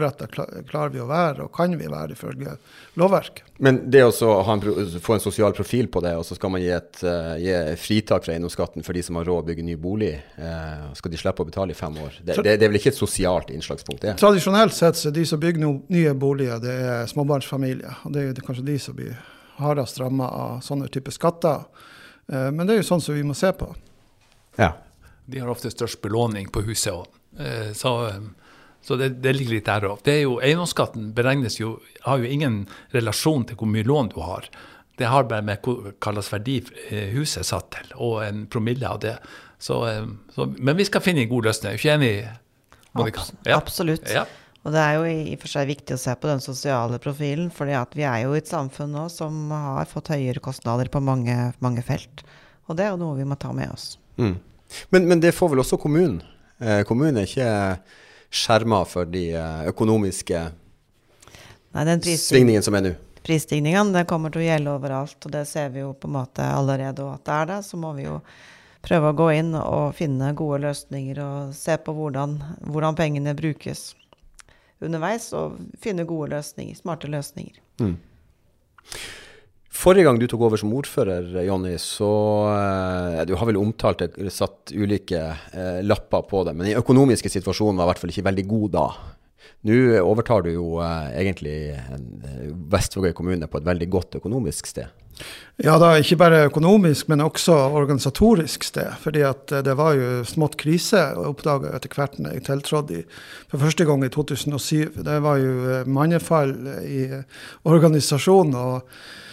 målretta 0.00 0.26
klarer 0.68 0.88
vi 0.88 1.00
å 1.00 1.06
være, 1.08 1.44
og 1.44 1.52
kan 1.54 1.74
vi 1.78 1.88
være 1.90 2.14
ifølge 2.16 2.54
lovverket. 3.00 3.44
Men 3.58 3.82
det 3.92 4.02
å 4.06 4.30
en, 4.40 4.62
få 5.00 5.14
en 5.14 5.22
sosial 5.22 5.52
profil 5.56 5.90
på 5.92 6.00
det, 6.04 6.14
og 6.16 6.24
så 6.26 6.36
skal 6.38 6.52
man 6.54 6.62
gi, 6.62 6.70
et, 6.74 7.02
uh, 7.04 7.36
gi 7.40 7.54
fritak 7.80 8.24
fra 8.24 8.34
eiendomsskatten 8.34 8.86
for 8.86 8.96
de 8.96 9.02
som 9.04 9.18
har 9.20 9.28
råd 9.28 9.44
å 9.44 9.48
bygge 9.50 9.66
ny 9.66 9.76
bolig, 9.80 10.14
uh, 10.38 10.88
skal 10.96 11.12
de 11.12 11.20
slippe 11.20 11.44
å 11.44 11.48
betale 11.48 11.74
i 11.74 11.78
fem 11.78 11.98
år. 12.00 12.16
Det, 12.22 12.38
det, 12.40 12.56
det, 12.56 12.64
er 12.64 12.72
vel 12.72 12.80
ikke 12.80 12.94
et 12.94 13.00
sosialt 13.00 13.52
innslagspunkt? 13.54 14.02
det? 14.06 14.16
Tradisjonelt 14.20 14.76
sett 14.76 14.98
så 15.00 15.10
er 15.10 15.18
de 15.20 15.26
som 15.28 15.42
bygger 15.42 15.62
no, 15.62 15.74
nye 15.92 16.16
boliger, 16.16 16.62
det 16.62 16.74
er 16.80 17.06
småbarnsfamilier. 17.10 18.02
Og 18.08 18.16
det 18.16 18.30
er 18.30 18.42
kanskje 18.46 18.66
de 18.72 18.80
som 18.80 18.96
blir 18.96 19.16
hardest 19.60 20.00
ramma 20.00 20.28
av 20.32 20.60
sånne 20.64 20.88
typer 20.92 21.14
skatter. 21.14 21.66
Eh, 22.32 22.48
men 22.48 22.64
det 22.64 22.78
er 22.78 22.80
jo 22.82 22.90
sånn 22.94 23.04
som 23.04 23.16
vi 23.16 23.26
må 23.26 23.36
se 23.36 23.52
på. 23.52 23.68
Ja. 24.56 24.72
De 25.30 25.42
har 25.42 25.50
ofte 25.52 25.70
størst 25.70 26.00
belåning 26.02 26.48
på 26.50 26.64
huset 26.64 26.94
òg. 26.94 27.18
Eh, 27.38 27.72
så, 27.76 27.92
eh, 28.08 28.20
så 28.82 28.96
det, 28.96 29.10
det, 29.24 29.34
ligger 29.36 29.58
litt 29.58 29.68
der 29.68 29.86
òg. 29.90 30.08
Eiendomsskatten 30.08 31.10
beregnes 31.16 31.60
jo, 31.60 31.76
har 32.06 32.22
jo 32.22 32.30
ingen 32.30 32.62
relasjon 32.94 33.44
til 33.48 33.58
hvor 33.60 33.68
mye 33.70 33.86
lån 33.86 34.12
du 34.14 34.20
har. 34.24 34.48
Det 35.00 35.08
har 35.08 35.28
bare 35.28 35.44
med 35.44 35.64
hva 35.64 36.12
slags 36.12 36.32
verdi 36.32 36.58
huset 37.14 37.42
er 37.42 37.48
satt 37.48 37.70
til, 37.76 37.92
og 37.96 38.20
en 38.24 38.44
promille 38.52 38.88
av 38.88 39.00
det. 39.04 39.16
Så, 39.60 39.82
så, 40.32 40.48
men 40.56 40.76
vi 40.78 40.88
skal 40.88 41.04
finne 41.04 41.24
en 41.24 41.30
god 41.30 41.50
løsning. 41.50 41.72
Er 41.72 41.76
du 41.76 41.82
ikke 41.82 41.96
enig? 41.98 42.12
Monica? 42.96 43.24
Ja. 43.44 43.60
Absolutt. 43.60 44.08
Ja. 44.10 44.24
Og 44.60 44.74
det 44.74 44.80
er 44.80 44.98
jo 44.98 45.06
i 45.08 45.36
og 45.36 45.40
for 45.40 45.52
seg 45.54 45.70
viktig 45.70 45.96
å 45.96 46.00
se 46.00 46.12
på 46.20 46.28
den 46.28 46.42
sosiale 46.44 47.00
profilen, 47.00 47.48
for 47.54 47.68
vi 47.68 48.04
er 48.04 48.24
jo 48.26 48.34
i 48.34 48.40
et 48.42 48.50
samfunn 48.50 48.92
nå 48.92 49.06
som 49.12 49.48
har 49.54 49.88
fått 49.88 50.12
høyere 50.12 50.42
kostnader 50.44 50.90
på 50.92 51.00
mange, 51.04 51.36
mange 51.64 51.84
felt. 51.84 52.24
Og 52.68 52.76
det 52.76 52.86
er 52.86 52.92
jo 52.92 53.00
noe 53.00 53.16
vi 53.16 53.28
må 53.28 53.38
ta 53.40 53.54
med 53.56 53.72
oss. 53.72 53.94
Mm. 54.20 54.36
Men, 54.92 55.08
men, 55.08 55.22
det 55.24 55.32
får 55.34 55.54
vel 55.54 55.64
også 55.64 55.80
kommunen? 55.80 56.20
Eh, 56.60 56.82
kommunen 56.86 57.22
er 57.22 57.30
ikke 57.30 57.48
skjerma 58.30 58.84
for 58.88 59.10
de 59.10 59.30
eh, 59.34 59.68
økonomiske 59.70 60.46
svingningene 61.70 62.62
som 62.64 62.78
er 62.78 62.86
nå? 62.86 62.94
Prisstigningen 63.26 63.92
kommer 64.08 64.32
til 64.32 64.40
å 64.40 64.46
gjelde 64.46 64.72
overalt, 64.72 65.18
og 65.26 65.34
det 65.34 65.44
ser 65.50 65.68
vi 65.74 65.82
jo 65.82 65.92
på 65.92 66.08
en 66.08 66.16
måte 66.16 66.46
allerede. 66.46 67.04
Og 67.04 67.18
at 67.18 67.26
det 67.26 67.36
er 67.36 67.50
det, 67.50 67.58
så 67.66 67.78
må 67.78 67.92
vi 67.98 68.06
jo 68.06 68.16
prøve 68.80 69.10
å 69.10 69.16
gå 69.16 69.26
inn 69.36 69.52
og 69.58 69.92
finne 69.98 70.32
gode 70.38 70.62
løsninger 70.64 71.20
og 71.20 71.54
se 71.56 71.76
på 71.84 71.94
hvordan, 71.94 72.38
hvordan 72.64 72.96
pengene 72.96 73.36
brukes 73.36 73.90
underveis 74.80 75.28
og 75.36 75.58
finne 75.82 76.06
gode 76.08 76.32
løsninger, 76.32 76.78
smarte 76.78 77.10
løsninger. 77.12 77.60
Mm. 77.82 77.98
Forrige 79.80 80.04
gang 80.04 80.18
du 80.20 80.26
tok 80.28 80.42
over 80.44 80.60
som 80.60 80.72
ordfører, 80.76 81.30
Jonny, 81.46 81.76
så 81.80 82.10
eh, 82.52 83.22
Du 83.28 83.32
har 83.38 83.48
vel 83.48 83.60
omtalt 83.60 84.02
det, 84.02 84.32
satt 84.34 84.74
ulike 84.76 85.22
eh, 85.56 85.80
lapper 85.86 86.26
på 86.28 86.44
det, 86.44 86.52
men 86.56 86.68
den 86.68 86.82
økonomiske 86.82 87.32
situasjonen 87.32 87.80
var 87.80 87.88
i 87.88 87.92
hvert 87.94 88.02
fall 88.02 88.12
ikke 88.12 88.28
veldig 88.28 88.46
god 88.50 88.68
da. 88.76 88.86
Nå 89.68 89.76
overtar 90.00 90.44
du 90.44 90.54
jo 90.54 90.66
eh, 90.80 91.10
egentlig 91.20 91.58
eh, 91.74 92.48
Vestvågøy 92.72 93.12
kommune 93.16 93.48
på 93.48 93.60
et 93.60 93.68
veldig 93.68 93.88
godt 93.92 94.16
økonomisk 94.20 94.70
sted. 94.70 94.88
Ja, 95.60 95.74
da 95.76 95.90
ikke 96.00 96.16
bare 96.22 96.46
økonomisk, 96.46 97.10
men 97.12 97.20
også 97.20 97.52
organisatorisk 97.76 98.64
sted. 98.64 98.94
fordi 99.00 99.24
at 99.28 99.52
eh, 99.52 99.64
det 99.64 99.76
var 99.76 99.96
jo 99.96 100.24
smått 100.24 100.56
krise, 100.60 101.02
og 101.16 101.34
oppdaga 101.34 101.74
etter 101.76 101.92
hvert 101.92 102.16
når 102.18 102.38
jeg 102.38 102.46
tiltrådte 102.48 103.02
for 103.48 103.64
første 103.64 103.84
gang 103.84 104.04
i 104.04 104.12
2007. 104.12 105.02
Det 105.04 105.18
var 105.24 105.40
jo 105.40 105.82
mannefall 105.86 106.54
i 106.84 107.02
organisasjonen. 107.64 108.54
og 108.54 109.28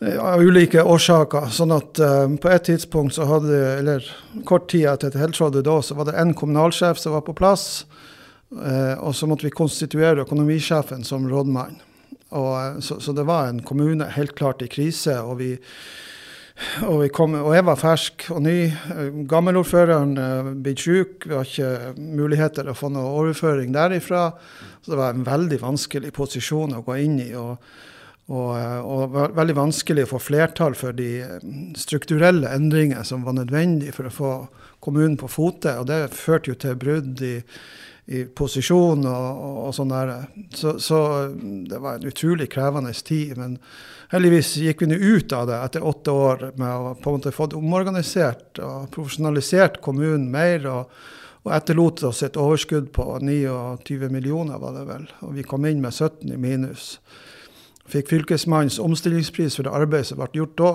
av 0.00 0.42
ulike 0.42 0.82
årsaker. 0.84 1.48
Sånn 1.54 1.72
at 1.74 2.00
uh, 2.02 2.28
på 2.40 2.50
et 2.52 2.68
tidspunkt 2.68 3.16
så 3.16 3.28
hadde 3.30 3.60
Eller 3.78 4.04
kort 4.48 4.68
tid 4.70 4.88
etter 4.90 5.14
tiltrådte 5.14 5.64
da, 5.64 5.78
så 5.82 5.96
var 5.96 6.10
det 6.10 6.18
en 6.20 6.34
kommunalsjef 6.36 7.00
som 7.00 7.16
var 7.16 7.24
på 7.26 7.36
plass. 7.36 7.86
Uh, 8.52 8.94
og 9.00 9.14
så 9.16 9.28
måtte 9.28 9.48
vi 9.48 9.54
konstituere 9.54 10.26
økonomisjefen 10.26 11.04
som 11.04 11.28
rådmann. 11.30 11.80
Og, 12.36 12.82
så, 12.82 12.98
så, 13.00 13.14
det 13.14 13.24
var 13.26 13.48
en 13.48 13.62
kommune 13.64 14.08
helt 14.16 14.34
klart 14.36 14.62
i 14.62 14.68
krise. 14.68 15.20
og 15.22 15.38
vi 15.40 15.54
og, 16.86 17.02
vi 17.02 17.08
kom, 17.12 17.34
og, 17.36 17.50
jeg 17.52 17.66
var 17.68 17.76
fersk 17.76 18.28
og 18.32 18.40
ny. 18.44 18.58
Gammelordføreren 19.28 20.14
uh, 20.20 20.52
ble 20.60 20.76
syk. 20.76 21.24
Vi 21.24 21.36
har 21.36 21.48
ikke 21.48 21.96
muligheter 21.96 22.68
å 22.68 22.76
få 22.76 22.92
noe 22.92 23.16
overføring 23.16 23.72
derifra. 23.72 24.30
Så 24.84 24.92
det 24.92 25.00
var 25.00 25.16
en 25.16 25.26
veldig 25.26 25.60
vanskelig 25.64 26.12
posisjon 26.16 26.76
å 26.76 26.84
gå 26.84 27.00
inn 27.04 27.20
i. 27.24 27.32
Og, 27.36 27.56
og, 28.26 28.52
eh, 28.58 28.78
og 28.82 29.16
veldig 29.36 29.56
vanskelig 29.56 30.06
å 30.06 30.12
få 30.16 30.22
flertall 30.22 30.74
for 30.78 30.96
de 30.96 31.10
eh, 31.22 31.50
strukturelle 31.78 32.50
endringer 32.54 33.06
som 33.06 33.26
var 33.26 33.38
nødvendige 33.38 33.94
for 33.94 34.08
å 34.08 34.14
få 34.14 34.32
kommunen 34.82 35.18
på 35.20 35.30
fote. 35.30 35.76
Og 35.80 35.86
det 35.90 36.00
førte 36.14 36.52
jo 36.52 36.58
til 36.58 36.80
brudd 36.80 37.22
i 37.26 37.36
i 38.06 38.22
posisjon 38.24 39.02
og, 39.02 39.24
og, 39.42 39.56
og 39.66 39.74
sånn 39.74 39.90
der. 39.90 40.12
Så, 40.54 40.76
så, 40.82 41.00
det 41.66 41.80
var 41.82 41.98
en 41.98 42.06
utrolig 42.06 42.48
krevende 42.52 42.92
tid. 42.94 43.34
Men 43.38 43.56
heldigvis 44.12 44.52
gikk 44.62 44.84
vi 44.84 44.90
nå 44.92 44.98
ut 45.00 45.34
av 45.34 45.48
det 45.50 45.58
etter 45.58 45.86
åtte 45.86 46.14
år 46.14 46.44
med 46.54 46.70
å 46.70 46.94
på 47.00 47.10
en 47.10 47.18
måte 47.18 47.34
fått 47.34 47.56
omorganisert 47.58 48.62
og 48.62 48.90
profesjonalisert 48.94 49.80
kommunen 49.84 50.30
mer. 50.30 50.66
og, 50.70 50.98
og 51.46 51.52
etterlot 51.54 52.02
oss 52.08 52.24
et 52.26 52.38
overskudd 52.42 52.88
på 52.90 53.04
29 53.22 54.08
millioner, 54.10 54.58
var 54.58 54.72
det 54.74 54.80
vel. 54.88 55.04
Og 55.22 55.36
vi 55.36 55.44
kom 55.46 55.66
inn 55.68 55.78
med 55.78 55.94
17 55.94 56.32
i 56.34 56.38
minus. 56.42 56.96
Fikk 57.88 58.08
Fylkesmannens 58.10 58.78
omstillingspris 58.82 59.56
for 59.56 59.66
det 59.66 59.74
arbeidet 59.74 60.10
som 60.10 60.20
ble 60.20 60.30
gjort 60.34 60.58
da. 60.58 60.72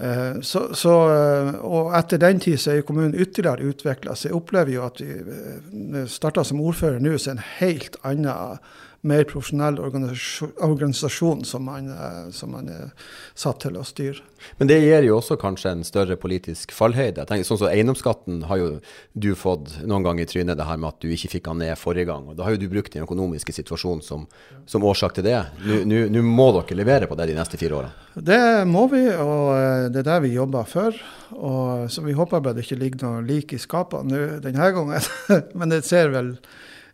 Eh, 0.00 0.40
så, 0.42 0.64
så, 0.74 0.94
eh, 1.14 1.50
og 1.62 1.92
etter 1.94 2.18
den 2.18 2.40
tid 2.42 2.58
så 2.58 2.74
er 2.74 2.86
kommunen 2.86 3.14
ytterligere 3.14 3.70
utvikla. 3.70 4.16
Så 4.18 4.28
jeg 4.28 4.38
opplever 4.38 4.74
jo 4.74 4.86
at 4.86 5.02
vi 5.02 5.12
eh, 5.14 6.00
starta 6.10 6.44
som 6.44 6.62
ordfører 6.62 7.02
nå, 7.02 7.14
så 7.18 7.34
en 7.34 7.44
helt 7.60 7.98
annen 8.02 8.58
mer 9.04 9.24
profesjonell 9.28 9.78
organisasjon 9.80 11.44
som 11.44 11.64
man, 11.68 11.90
eh, 11.92 12.30
som 12.32 12.54
man, 12.56 12.68
er 12.68 12.92
satt 13.36 13.60
til 13.64 13.76
å 13.76 13.84
styre. 13.84 14.22
Men 14.58 14.68
det 14.68 14.78
gir 14.80 15.04
jo 15.06 15.18
også 15.18 15.36
kanskje 15.40 15.72
en 15.72 15.84
større 15.84 16.16
politisk 16.20 16.72
fallhøyde. 16.72 17.24
Tenker, 17.28 17.46
sånn 17.48 17.60
som 17.60 17.70
Eiendomsskatten 17.70 18.42
har 18.48 18.60
jo 18.60 18.70
du 19.12 19.30
fått 19.38 19.76
noen 19.84 20.04
gang 20.04 20.20
i 20.20 20.26
trynet, 20.28 20.56
det 20.58 20.68
her 20.68 20.80
med 20.80 20.90
at 20.92 21.04
du 21.04 21.12
ikke 21.12 21.32
fikk 21.36 21.50
den 21.50 21.62
ned 21.64 21.80
forrige 21.80 22.08
gang. 22.10 22.28
og 22.28 22.38
Da 22.38 22.46
har 22.46 22.56
jo 22.56 22.62
du 22.64 22.68
brukt 22.72 22.92
den 22.92 23.04
økonomiske 23.04 23.56
situasjonen 23.56 24.04
som, 24.04 24.26
som 24.68 24.84
årsak 24.84 25.16
til 25.18 25.28
det. 25.28 25.38
Nå 25.64 26.24
må 26.24 26.50
dere 26.58 26.80
levere 26.80 27.08
på 27.10 27.18
det 27.20 27.30
de 27.32 27.38
neste 27.38 27.60
fire 27.60 27.80
årene? 27.80 28.10
Det 28.14 28.42
må 28.70 28.86
vi, 28.92 29.04
og 29.10 29.48
eh, 29.58 29.88
det 29.92 30.04
er 30.04 30.10
det 30.12 30.20
vi 30.28 30.36
jobber 30.36 30.68
for. 30.70 31.00
Og, 31.34 31.88
så 31.92 32.04
vi 32.04 32.16
håper 32.16 32.40
bare 32.40 32.56
det 32.56 32.64
ikke 32.64 32.80
ligger 32.80 33.04
noe 33.04 33.24
lik 33.26 33.56
i 33.56 33.60
skapene 33.60 34.38
denne 34.44 34.70
gangen. 34.76 35.10
Men 35.58 35.72
det 35.72 35.84
ser 35.88 36.12
vel 36.14 36.36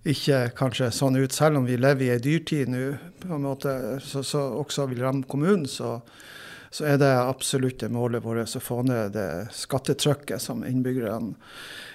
ikke 0.09 0.51
kanskje 0.57 0.91
sånn 0.95 1.19
ut, 1.21 1.35
selv 1.35 1.61
om 1.61 1.69
vi 1.69 1.77
lever 1.77 2.07
i 2.07 2.13
ei 2.15 2.23
dyrtid 2.23 2.71
nå, 2.73 2.85
på 3.21 3.35
en 3.37 3.45
måte, 3.45 3.73
så, 4.05 4.25
så 4.25 4.47
også 4.63 4.89
vil 4.91 5.03
ramme 5.05 5.29
kommunen, 5.29 5.67
så, 5.69 5.99
så, 6.71 6.87
er 6.89 7.01
det 7.03 7.11
absolutt 7.19 7.83
det 7.83 7.91
målet 7.93 8.25
vårt 8.25 8.57
å 8.57 8.63
få 8.65 8.81
ned 8.89 9.13
det 9.17 9.29
skattetrykket 9.53 10.41
som 10.41 10.65
innbyggerne 10.65 11.37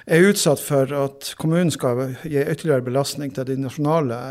er 0.05 0.29
utsatt 0.29 0.61
for. 0.61 0.91
At 0.93 1.33
kommunen 1.41 1.73
skal 1.73 2.13
gi 2.21 2.43
ytterligere 2.43 2.85
belastning 2.85 3.33
til 3.33 3.49
de 3.49 3.57
nasjonale 3.63 4.21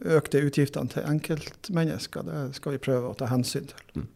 økte 0.00 0.40
utgiftene 0.46 0.94
til 0.94 1.08
enkeltmennesker. 1.10 2.24
Det 2.24 2.42
skal 2.56 2.78
vi 2.78 2.84
prøve 2.88 3.12
å 3.12 3.18
ta 3.18 3.28
hensyn 3.28 3.68
til. 3.68 4.08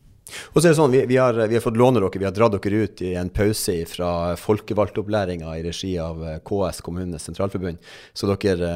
Og 0.53 0.61
så 0.61 0.69
er 0.69 0.73
det 0.73 0.79
sånn, 0.79 0.93
vi, 0.93 1.05
vi, 1.09 1.17
har, 1.21 1.37
vi, 1.47 1.57
har, 1.57 1.65
fått 1.65 1.79
låne 1.81 2.03
dere, 2.03 2.21
vi 2.21 2.27
har 2.29 2.35
dratt 2.37 2.57
dere 2.59 2.83
ut 2.85 3.03
i 3.05 3.15
en 3.19 3.31
pause 3.33 3.77
fra 3.91 4.11
folkevalgtopplæringa 4.41 5.55
i 5.59 5.65
regi 5.67 5.95
av 6.03 6.21
eh, 6.25 6.39
KS, 6.45 6.83
Kommunenes 6.85 7.25
Sentralforbund. 7.29 7.81
Så 8.13 8.29
dere 8.33 8.71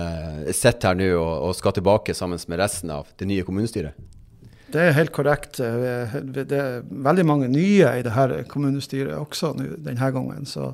eh, 0.47 0.51
sitter 0.57 0.93
her 0.93 0.99
nå 0.99 1.13
og, 1.19 1.35
og, 1.51 1.55
skal 1.59 1.77
tilbake 1.77 2.17
sammen 2.17 2.41
med 2.49 2.63
resten 2.63 2.93
av 2.95 3.13
det 3.21 3.29
nye 3.31 3.47
kommunestyret? 3.47 4.11
Det 4.73 4.81
er 4.81 4.95
helt 4.97 5.13
korrekt. 5.13 5.59
Det 5.61 6.57
er 6.57 6.85
veldig 6.89 7.25
mange 7.29 7.49
nye 7.53 7.91
i 7.99 8.05
det 8.07 8.15
her 8.17 8.39
kommunestyret 8.49 9.19
også 9.19 9.53
denne 9.61 10.13
gangen. 10.15 10.47
så 10.49 10.71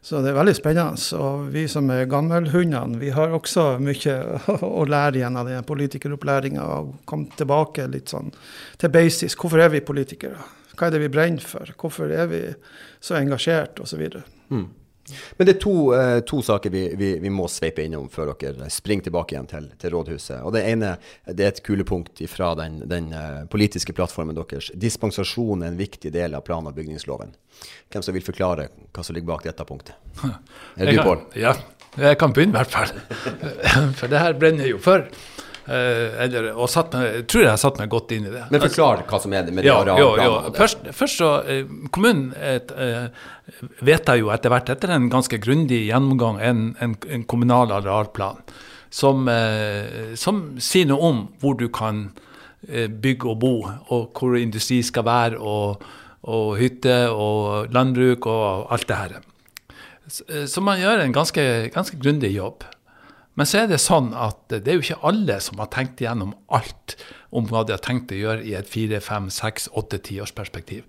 så 0.00 0.22
det 0.22 0.30
er 0.30 0.38
veldig 0.38 0.54
spennende. 0.56 1.18
Og 1.18 1.48
vi 1.54 1.64
som 1.70 1.90
er 1.92 2.08
gammelhundene, 2.10 3.00
vi 3.00 3.10
har 3.14 3.34
også 3.34 3.66
mye 3.82 4.16
å 4.64 4.84
lære 4.88 5.20
igjen 5.20 5.38
av 5.40 5.50
den 5.50 5.66
politikeropplæringa. 5.68 6.66
Og 6.78 6.92
komme 7.08 7.34
tilbake 7.38 7.88
litt 7.90 8.12
sånn 8.14 8.30
til 8.78 8.94
basis. 8.94 9.36
Hvorfor 9.38 9.64
er 9.64 9.72
vi 9.74 9.84
politikere? 9.84 10.38
Hva 10.78 10.88
er 10.88 10.94
det 10.94 11.02
vi 11.02 11.12
brenner 11.12 11.42
for? 11.42 11.70
Hvorfor 11.78 12.12
er 12.14 12.28
vi 12.30 12.42
så 13.02 13.18
engasjert, 13.18 13.80
osv. 13.82 14.04
Mm. 14.54 14.68
Men 15.36 15.48
det 15.48 15.54
er 15.54 15.60
to, 15.62 15.74
eh, 15.96 16.20
to 16.28 16.40
saker 16.44 16.72
vi, 16.74 16.82
vi, 16.98 17.10
vi, 17.22 17.30
må 17.32 17.48
sveipe 17.50 17.84
innom 17.84 18.08
før 18.12 18.32
dere 18.40 18.68
springer 18.72 19.08
tilbake 19.08 19.34
igjen 19.34 19.48
til, 19.50 19.70
til 19.80 19.94
rådhuset. 19.94 20.42
Og 20.42 20.54
Det 20.56 20.64
ene 20.68 20.94
det 21.26 21.46
er 21.46 21.54
et 21.54 21.62
kulepunkt 21.64 22.22
fra 22.30 22.52
den, 22.58 22.80
den 22.90 23.12
uh, 23.14 23.44
politiske 23.50 23.94
plattformen 23.96 24.36
deres. 24.38 24.70
Dispensasjon 24.74 25.64
er 25.64 25.72
en 25.72 25.80
viktig 25.80 26.12
del 26.14 26.36
av 26.38 26.44
plan- 26.46 26.66
og 26.66 26.76
bygningsloven. 26.76 27.34
Hvem 27.92 28.04
som 28.04 28.14
vil 28.16 28.26
forklare 28.26 28.68
hva 28.92 29.04
som 29.04 29.16
ligger 29.16 29.32
bak 29.32 29.48
dette 29.48 29.66
punktet? 29.68 29.96
Er 30.78 30.86
det 30.86 30.98
du, 30.98 31.02
Pål? 31.02 31.24
Ja, 31.38 31.56
jeg 31.98 32.18
kan 32.20 32.34
begynne 32.34 32.54
i 32.54 32.60
hvert 32.60 32.72
fall. 32.72 32.92
For 33.98 34.10
det 34.10 34.22
her 34.22 34.38
brenner 34.38 34.68
jo 34.68 34.78
for. 34.82 35.06
Uh, 35.68 36.14
eller, 36.24 36.46
og 36.56 36.70
satt 36.72 36.94
meg, 36.96 37.06
jeg 37.12 37.24
tror 37.28 37.42
jeg 37.42 37.50
har 37.50 37.58
satt 37.60 37.76
meg 37.76 37.90
godt 37.92 38.12
inn 38.16 38.24
i 38.24 38.30
det. 38.32 38.46
Men 38.48 38.62
forklar 38.62 39.02
hva 39.10 39.18
som 39.20 39.34
er 39.36 39.42
det 39.44 39.52
med 39.52 39.66
det 39.66 39.68
ja, 39.68 39.74
arealplanen. 39.82 40.54
Først, 40.56 40.86
først, 40.96 41.20
så, 41.20 41.32
uh, 41.44 41.74
Kommunen 41.92 42.30
et, 42.40 42.72
uh, 42.72 43.66
vedtar 43.84 44.16
jo 44.16 44.30
etter 44.32 44.54
hvert, 44.54 44.72
etter 44.72 44.94
en 44.94 45.10
ganske 45.12 45.40
grundig 45.44 45.82
gjennomgang, 45.90 46.40
en, 46.40 46.62
en, 46.80 46.94
en 47.12 47.26
kommunal 47.28 47.74
arealplan 47.76 48.40
som, 48.88 49.28
som, 50.16 50.38
sier 50.64 50.86
noe 50.88 51.08
om 51.10 51.18
hvor 51.42 51.58
du 51.60 51.66
kan 51.68 52.06
bygge 52.64 53.28
og 53.28 53.36
bo, 53.42 53.50
og 53.92 54.16
hvor 54.16 54.38
industri 54.40 54.78
skal 54.86 55.04
være, 55.04 55.36
og, 55.36 55.84
og 56.24 56.54
hytte 56.56 56.96
og 57.12 57.68
landbruk 57.76 58.30
og 58.32 58.72
alt 58.72 58.88
det 58.88 58.96
her. 58.96 59.18
Så, 60.08 60.24
så 60.48 60.64
man 60.64 60.80
gjør 60.80 61.04
en 61.04 61.12
ganske, 61.12 61.44
ganske 61.74 62.00
grundig 62.00 62.32
jobb. 62.32 62.64
Men 63.38 63.46
så 63.46 63.60
er 63.60 63.68
det 63.70 63.78
sånn 63.78 64.10
at 64.18 64.40
det 64.50 64.66
er 64.66 64.80
jo 64.80 64.82
ikke 64.82 65.06
alle 65.06 65.36
som 65.44 65.60
har 65.62 65.68
tenkt 65.70 66.00
igjennom 66.02 66.32
alt 66.50 66.96
om 67.30 67.46
hva 67.46 67.62
de 67.62 67.76
har 67.76 67.82
tenkt 67.84 68.10
å 68.10 68.18
gjøre 68.18 68.42
i 68.42 68.56
et 68.58 68.66
fire, 68.66 68.98
fem, 69.04 69.28
seks, 69.30 69.68
åtte, 69.78 70.00
tiårsperspektiv. 70.08 70.82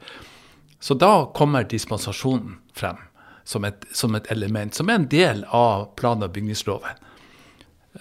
Så 0.82 0.96
da 0.98 1.28
kommer 1.36 1.68
dispensasjonen 1.70 2.58
frem 2.74 2.98
som 3.46 3.68
et, 3.70 3.86
som 3.94 4.18
et, 4.18 4.26
element, 4.34 4.74
som 4.74 4.90
er 4.90 4.98
en 4.98 5.08
del 5.12 5.44
av 5.54 5.92
plan- 6.00 6.26
og 6.26 6.34
bygningsloven. 6.34 7.06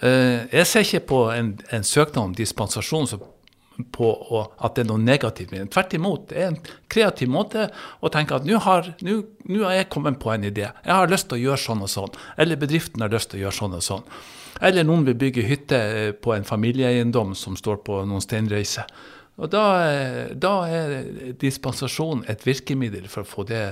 Uh, 0.01 0.45
jeg 0.53 0.65
ser 0.69 0.85
ikke 0.85 1.05
på 1.11 1.21
en, 1.33 1.53
en 1.75 1.85
søknad 1.85 2.23
om 2.23 2.35
dispensasjon 2.37 3.09
som 3.09 3.23
på 3.91 4.09
å, 4.09 4.41
at 4.59 4.75
det 4.75 4.83
er 4.83 4.89
noe 4.89 5.01
negativt 5.01 5.53
med 5.53 5.63
den. 5.63 5.71
Tvert 5.73 5.93
imot. 5.95 6.25
Det 6.31 6.39
er 6.39 6.49
en 6.51 6.59
kreativ 6.91 7.31
måte 7.31 7.69
å 8.01 8.11
tenke 8.13 8.39
at 8.39 8.47
nå 8.47 8.59
har, 8.65 8.91
har, 8.99 9.69
jeg 9.75 9.89
kommet 9.93 10.19
på 10.21 10.33
en 10.33 10.49
idé. 10.49 10.67
Jeg 10.67 10.95
har 10.95 11.11
lyst 11.11 11.29
til 11.29 11.39
å 11.39 11.43
gjøre 11.47 11.63
sånn 11.63 11.85
og 11.85 11.93
sånn. 11.93 12.19
Eller 12.37 12.59
bedriften 12.59 13.05
har 13.05 13.13
lyst 13.13 13.31
til 13.31 13.41
å 13.41 13.45
gjøre 13.45 13.59
sånn 13.61 13.77
og 13.79 13.85
sånn. 13.85 14.09
Eller 14.65 14.83
noen 14.83 15.05
vil 15.07 15.15
bygge 15.19 15.45
hytte 15.47 15.77
eh, 15.77 16.11
på 16.11 16.33
en 16.35 16.47
familieeiendom 16.47 17.31
som 17.37 17.55
står 17.59 17.79
på 17.85 18.01
noen 18.09 18.23
steinrøyser. 18.23 18.89
Og 19.39 19.47
da, 19.53 19.63
eh, 19.87 20.31
da, 20.35 20.53
er 20.67 21.33
dispensasjon 21.39 22.25
et 22.27 22.43
virkemiddel 22.43 23.07
for 23.11 23.23
å 23.23 23.29
få 23.29 23.45
det 23.47 23.63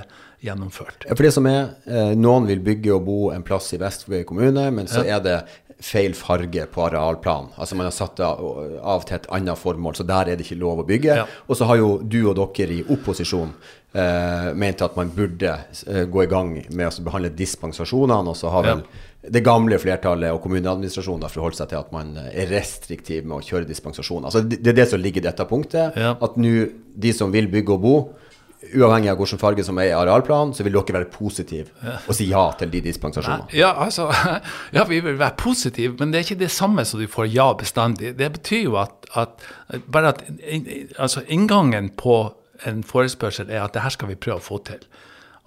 gjennomført. 0.44 1.04
For 1.10 1.26
det 1.26 1.34
som 1.34 1.46
er, 1.50 1.74
eh, 1.84 2.14
Noen 2.16 2.46
vil 2.48 2.62
bygge 2.64 2.94
og 2.94 3.04
bo 3.04 3.18
en 3.34 3.44
plass 3.44 3.72
i 3.76 3.80
Vestvåg 3.80 4.24
kommune, 4.26 4.70
men 4.72 4.88
så 4.88 5.04
ja. 5.04 5.18
er 5.18 5.24
det 5.26 5.38
feil 5.80 6.14
farge 6.14 6.66
på 6.72 6.82
arealplan. 6.82 7.52
Altså 7.56 7.76
Man 7.76 7.86
har 7.86 7.94
satt 7.94 8.20
av 8.20 9.04
til 9.06 9.16
et 9.16 9.28
annet 9.34 9.58
formål, 9.58 9.94
så 9.94 10.06
der 10.06 10.32
er 10.32 10.38
det 10.38 10.46
ikke 10.46 10.58
lov 10.58 10.82
å 10.82 10.86
bygge. 10.88 11.18
Ja. 11.20 11.26
Og 11.46 11.58
så 11.58 11.68
har 11.70 11.78
jo 11.78 11.90
du 12.02 12.20
og 12.26 12.38
dere 12.38 12.80
i 12.80 12.82
opposisjon 12.82 13.52
eh, 13.94 14.50
ment 14.58 14.82
at 14.82 14.98
man 14.98 15.12
burde 15.14 15.54
eh, 15.86 16.04
gå 16.10 16.24
i 16.24 16.30
gang 16.30 16.56
med 16.68 16.88
å 16.88 17.06
behandle 17.06 17.30
dispensasjonene, 17.34 18.34
og 18.34 18.38
så 18.38 18.50
har 18.54 18.66
vel 18.66 18.82
ja. 18.82 19.30
det 19.38 19.44
gamle 19.46 19.78
flertallet 19.78 20.34
og 20.34 20.42
kommuneadministrasjonen 20.44 21.30
forholdt 21.30 21.60
seg 21.60 21.70
til 21.70 21.80
at 21.80 21.94
man 21.94 22.14
er 22.26 22.50
restriktiv 22.50 23.26
med 23.28 23.38
å 23.38 23.44
kjøre 23.44 23.68
dispensasjoner. 23.70 24.32
Altså 24.32 24.42
Det 24.48 24.74
er 24.74 24.80
det 24.82 24.90
som 24.90 25.02
ligger 25.02 25.22
i 25.22 25.28
dette 25.30 25.46
punktet. 25.48 25.98
Ja. 25.98 26.16
At 26.18 26.40
nå 26.40 26.54
de 26.98 27.14
som 27.14 27.30
vil 27.34 27.50
bygge 27.52 27.78
og 27.78 27.84
bo 27.84 27.98
uavhengig 28.74 29.10
av 29.12 29.20
hvilken 29.20 29.40
farge 29.40 29.64
som 29.66 29.78
er 29.78 29.92
i 29.92 29.94
arealplanen, 29.96 30.54
så 30.54 30.64
vil 30.66 30.74
dere 30.74 30.96
være 30.98 31.10
positive 31.12 31.70
ja. 31.84 31.96
og 32.04 32.16
si 32.16 32.26
ja 32.30 32.44
til 32.58 32.72
de 32.72 32.82
dispensasjonene? 32.88 33.46
Ja, 33.56 33.70
altså, 33.84 34.08
ja, 34.76 34.84
vi 34.88 35.00
vil 35.04 35.18
være 35.18 35.36
positive, 35.38 35.94
men 36.00 36.12
det 36.12 36.20
er 36.20 36.26
ikke 36.26 36.42
det 36.42 36.50
samme 36.54 36.84
som 36.88 37.00
du 37.00 37.06
får 37.10 37.30
ja 37.32 37.52
bestandig. 37.58 38.16
Det 38.18 38.32
betyr 38.38 38.64
jo 38.64 38.78
at, 38.82 39.10
at 39.14 39.46
bare 39.86 40.14
at 40.14 40.24
altså, 40.98 41.22
inngangen 41.28 41.92
på 41.96 42.20
en 42.66 42.82
forespørsel 42.84 43.50
er 43.50 43.62
at 43.62 43.76
det 43.76 43.84
her 43.84 43.94
skal 43.94 44.10
vi 44.10 44.18
prøve 44.18 44.42
å 44.42 44.48
få 44.48 44.58
til. 44.66 44.82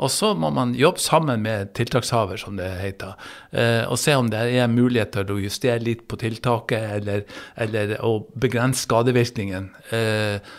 Og 0.01 0.09
så 0.09 0.31
må 0.37 0.49
man 0.53 0.73
jobbe 0.77 1.01
sammen 1.01 1.43
med 1.45 1.73
tiltakshaver, 1.77 2.39
som 2.41 2.57
det 2.57 2.69
heter, 2.81 3.13
eh, 3.53 3.83
og 3.85 3.99
se 4.01 4.15
om 4.17 4.31
det 4.33 4.41
er 4.49 4.71
mulighet 4.71 5.13
til 5.13 5.35
å 5.35 5.41
justere 5.41 5.83
litt 5.83 6.07
på 6.09 6.17
tiltaket, 6.21 6.87
eller, 6.97 7.25
eller 7.55 7.93
å 8.05 8.15
begrense 8.33 8.87
skadevirkningen. 8.87 9.69
Eh, 9.93 10.55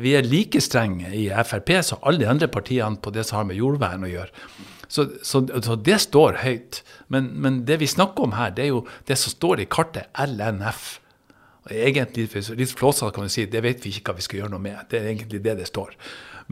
vi 0.00 0.14
er 0.16 0.24
like 0.24 0.62
strenge 0.64 1.12
i 1.12 1.26
Frp 1.28 1.74
som 1.84 2.00
alle 2.02 2.24
de 2.24 2.30
andre 2.30 2.48
partiene 2.48 2.96
på 3.02 3.12
det 3.12 3.26
som 3.28 3.42
har 3.42 3.50
med 3.50 3.60
jordvern 3.60 4.06
å 4.06 4.12
gjøre. 4.12 4.46
Så, 4.88 5.08
så, 5.22 5.42
så 5.62 5.74
det 5.76 5.98
står 6.04 6.38
høyt. 6.44 6.82
Men, 7.12 7.32
men, 7.42 7.64
det 7.66 7.80
vi 7.82 7.90
snakker 7.90 8.28
om 8.28 8.36
her, 8.38 8.54
det 8.54 8.66
er 8.66 8.72
jo 8.72 8.86
det 9.08 9.18
som 9.18 9.34
står 9.34 9.64
i 9.64 9.68
kartet 9.70 10.08
LNF. 10.14 11.00
Egentlig, 11.66 12.28
litt 12.54 12.76
flåsete 12.78 13.10
kan 13.14 13.26
du 13.26 13.32
si, 13.32 13.48
det 13.50 13.62
vet 13.64 13.82
vi 13.82 13.90
ikke 13.90 14.12
hva 14.12 14.20
vi 14.20 14.26
skal 14.26 14.44
gjøre 14.44 14.54
noe 14.54 14.62
med. 14.62 14.84
Det 14.90 15.00
er 15.00 15.10
egentlig 15.10 15.42
det 15.42 15.56
det 15.58 15.66
står. 15.68 15.96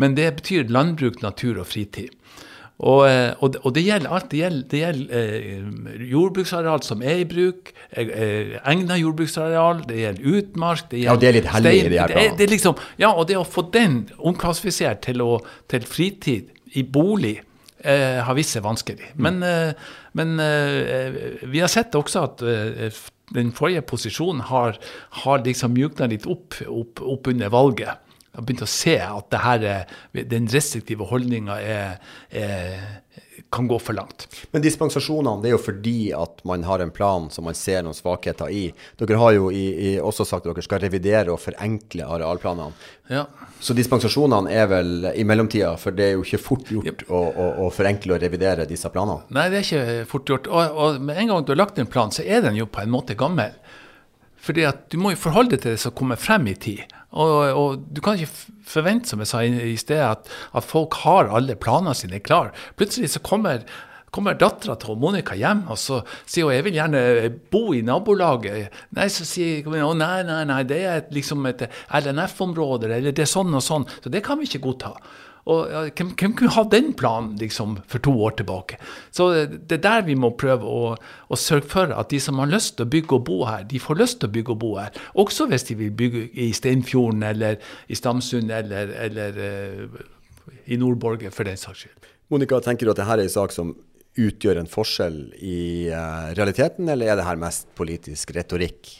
Men 0.00 0.16
det 0.18 0.30
betyr 0.40 0.70
landbruk, 0.72 1.22
natur 1.22 1.60
og 1.62 1.68
fritid. 1.70 2.12
Og, 2.82 3.04
eh, 3.06 3.30
og, 3.38 3.54
og 3.62 3.74
det 3.76 3.84
gjelder 3.86 4.10
alt. 4.16 4.26
Det 4.32 4.40
gjelder, 4.40 4.66
det 4.70 4.80
gjelder 4.80 5.20
eh, 5.20 6.08
jordbruksareal 6.10 6.82
som 6.82 7.04
er 7.06 7.22
i 7.22 7.28
bruk, 7.30 7.70
eh, 7.92 8.10
eh 8.10 8.56
egna 8.72 8.98
jordbruksareal, 8.98 9.84
det 9.88 10.00
gjelder 10.00 10.36
utmark 10.40 10.90
det 10.90 11.04
gjelder 11.04 11.12
Ja, 11.12 11.20
det 11.20 11.28
er 11.28 11.38
litt 11.38 11.50
hellig 11.54 11.74
i 11.74 11.88
de 11.88 12.00
her 12.00 12.10
planene. 12.10 12.36
Det, 12.38 12.50
liksom, 12.50 12.84
ja, 12.98 13.12
og 13.14 13.28
det 13.30 13.38
å 13.38 13.46
få 13.46 13.68
den 13.74 14.00
omklassifisert 14.18 15.04
til, 15.06 15.22
å, 15.22 15.38
til 15.70 15.86
fritid 15.86 16.50
i 16.74 16.82
bolig 16.82 17.36
eh, 17.38 18.18
har 18.26 18.34
vist 18.34 18.56
seg 18.56 18.66
vanskelig. 18.66 19.12
Mm. 19.14 19.22
Men, 19.28 19.42
eh, 19.46 19.92
men 20.18 20.34
vi 21.50 21.62
har 21.62 21.70
sett 21.70 21.94
også 21.98 22.26
at 22.26 22.42
den 23.34 23.50
forrige 23.54 23.82
posisjonen 23.86 24.44
har, 24.50 24.76
har 25.24 25.42
liksom 25.46 25.74
mjukna 25.74 26.06
litt 26.10 26.26
opp, 26.30 26.58
opp, 26.66 27.02
opp 27.02 27.30
under 27.30 27.50
valget 27.50 28.03
har 28.34 28.46
begynt 28.46 28.66
å 28.66 28.70
se 28.70 28.98
at 29.02 29.30
det 29.32 29.42
her, 29.44 29.66
den 30.34 30.50
restriktive 30.52 31.06
holdninga 31.10 31.58
kan 33.54 33.68
gå 33.68 33.78
for 33.78 33.94
langt. 33.94 34.26
Men 34.50 34.62
dispensasjonene 34.62 35.42
det 35.42 35.50
er 35.50 35.54
jo 35.54 35.62
fordi 35.62 35.98
at 36.16 36.40
man 36.48 36.64
har 36.66 36.82
en 36.82 36.90
plan 36.94 37.28
som 37.30 37.46
man 37.46 37.56
ser 37.58 37.84
noen 37.86 37.96
svakheter 37.96 38.50
i. 38.50 38.64
Dere 38.98 39.20
har 39.20 39.34
jo 39.36 39.50
i, 39.54 39.64
i 39.88 39.92
også 40.02 40.26
sagt 40.26 40.46
at 40.46 40.54
dere 40.54 40.64
skal 40.66 40.82
revidere 40.82 41.34
og 41.34 41.38
forenkle 41.42 42.08
arealplanene. 42.16 42.74
Ja. 43.12 43.26
Så 43.62 43.76
dispensasjonene 43.76 44.50
er 44.50 44.66
vel 44.70 45.08
i 45.12 45.26
mellomtida, 45.28 45.74
for 45.80 45.94
det 45.94 46.08
er 46.08 46.16
jo 46.16 46.26
ikke 46.26 46.42
fort 46.42 46.72
gjort 46.72 46.90
yep. 46.90 47.06
å, 47.08 47.20
å, 47.30 47.48
å, 47.66 47.70
forenkle 47.74 48.16
og 48.16 48.24
revidere 48.24 48.66
disse 48.70 48.90
planene? 48.92 49.26
Nei, 49.34 49.48
det 49.52 49.60
er 49.60 49.68
ikke 49.68 50.10
fort 50.10 50.34
gjort. 50.34 50.50
Og, 50.50 50.82
og 50.86 51.00
med 51.04 51.22
en 51.22 51.34
gang 51.34 51.46
du 51.46 51.54
har 51.54 51.62
lagt 51.62 51.78
en 51.78 51.90
plan, 51.90 52.12
så 52.14 52.26
er 52.26 52.44
den 52.46 52.58
jo 52.58 52.68
på 52.70 52.82
en 52.82 52.92
måte 52.94 53.18
gammel. 53.18 53.54
Fordi 54.44 54.66
at 54.68 54.88
du 54.92 54.98
må 55.00 55.14
jo 55.14 55.22
forholde 55.22 55.54
deg 55.54 55.62
til 55.62 55.76
det 55.76 55.84
som 55.84 55.94
kommer 55.96 56.20
frem 56.20 56.50
i 56.50 56.58
tid. 56.58 56.82
Og, 57.14 57.32
og, 57.54 57.88
du 57.94 58.02
kan 58.02 58.18
ikke 58.18 58.46
forvente, 58.66 59.10
som 59.10 59.22
jeg 59.22 59.30
sa 59.30 59.42
i, 59.46 59.74
sted, 59.78 60.02
at, 60.02 60.30
at, 60.54 60.66
folk 60.66 60.96
har 61.04 61.30
alle 61.34 61.56
planene 61.58 61.94
sine 61.96 62.20
klare. 62.24 62.54
Plutselig 62.78 63.12
så 63.14 63.22
kommer, 63.24 63.62
kommer 64.14 64.38
dattera 64.38 64.74
til 64.80 64.98
Monica 65.00 65.36
hjem 65.38 65.64
og 65.70 65.78
så 65.80 66.00
sier 66.26 66.48
hun 66.48 66.56
jeg 66.56 66.66
vil 66.66 66.78
gjerne 66.80 67.04
bo 67.54 67.68
i 67.76 67.84
nabolaget. 67.86 68.80
Nei, 68.98 69.10
så 69.12 69.26
sier 69.28 69.62
hun 69.68 69.78
å 69.84 69.92
nei, 69.98 70.24
nei, 70.26 70.42
nei, 70.50 70.62
det 70.68 70.80
er 70.90 71.04
liksom 71.14 71.46
et 71.50 71.68
LNF-område, 71.94 72.90
eller 72.90 73.14
det 73.14 73.26
er 73.26 73.30
sånn 73.30 73.54
og 73.54 73.62
sånn. 73.64 73.86
Så 74.02 74.12
det 74.12 74.24
kan 74.26 74.40
vi 74.40 74.50
ikke 74.50 74.66
godta. 74.66 74.96
Og 75.50 75.68
ja, 75.68 75.82
hvem, 75.90 76.12
hvem, 76.16 76.34
kunne 76.38 76.54
ha 76.54 76.62
den 76.72 76.92
planen 76.96 77.34
liksom, 77.40 77.76
for 77.90 78.00
to 78.04 78.14
år 78.24 78.36
tilbake? 78.38 78.78
Så 79.12 79.28
det 79.44 79.78
er 79.78 79.82
der 79.84 80.06
vi 80.06 80.16
må 80.16 80.32
prøve 80.40 80.64
å, 80.64 80.94
å, 80.96 81.38
sørge 81.38 81.68
for 81.68 81.92
at 81.92 82.10
de 82.12 82.20
som 82.22 82.40
har 82.40 82.48
lyst 82.48 82.78
til 82.78 82.86
å 82.86 82.92
bygge 82.94 83.18
og 83.18 83.26
bo 83.28 83.38
her, 83.48 83.66
de 83.68 83.82
får 83.82 84.00
lyst 84.00 84.22
til 84.22 84.32
å 84.32 84.34
bygge 84.38 84.54
og 84.56 84.60
bo 84.64 84.72
her. 84.80 84.96
Også 85.20 85.48
hvis 85.50 85.68
de 85.68 85.76
vil 85.82 85.92
bygge 85.92 86.26
i 86.46 86.48
Steinfjorden 86.56 87.26
eller 87.28 87.60
i 87.92 87.98
Stamsund 87.98 88.52
eller, 88.56 88.94
eller 89.04 89.40
uh, 89.44 90.02
i 90.64 90.80
Nordborge, 90.80 91.32
for 91.34 91.48
den 91.48 91.60
saks 91.60 91.84
skyld. 91.84 92.12
Monica, 92.32 92.62
tenker 92.64 92.88
du 92.88 92.94
at 92.94 93.02
dette 93.02 93.18
er 93.18 93.26
en 93.26 93.36
sak 93.36 93.52
som 93.52 93.76
utgjør 94.14 94.62
en 94.62 94.70
forskjell 94.70 95.18
i 95.44 95.60
uh, 95.92 96.32
realiteten, 96.38 96.88
eller 96.88 97.12
er 97.12 97.20
det 97.20 97.28
her 97.28 97.40
mest 97.40 97.68
politisk 97.76 98.32
retorikk? 98.36 98.94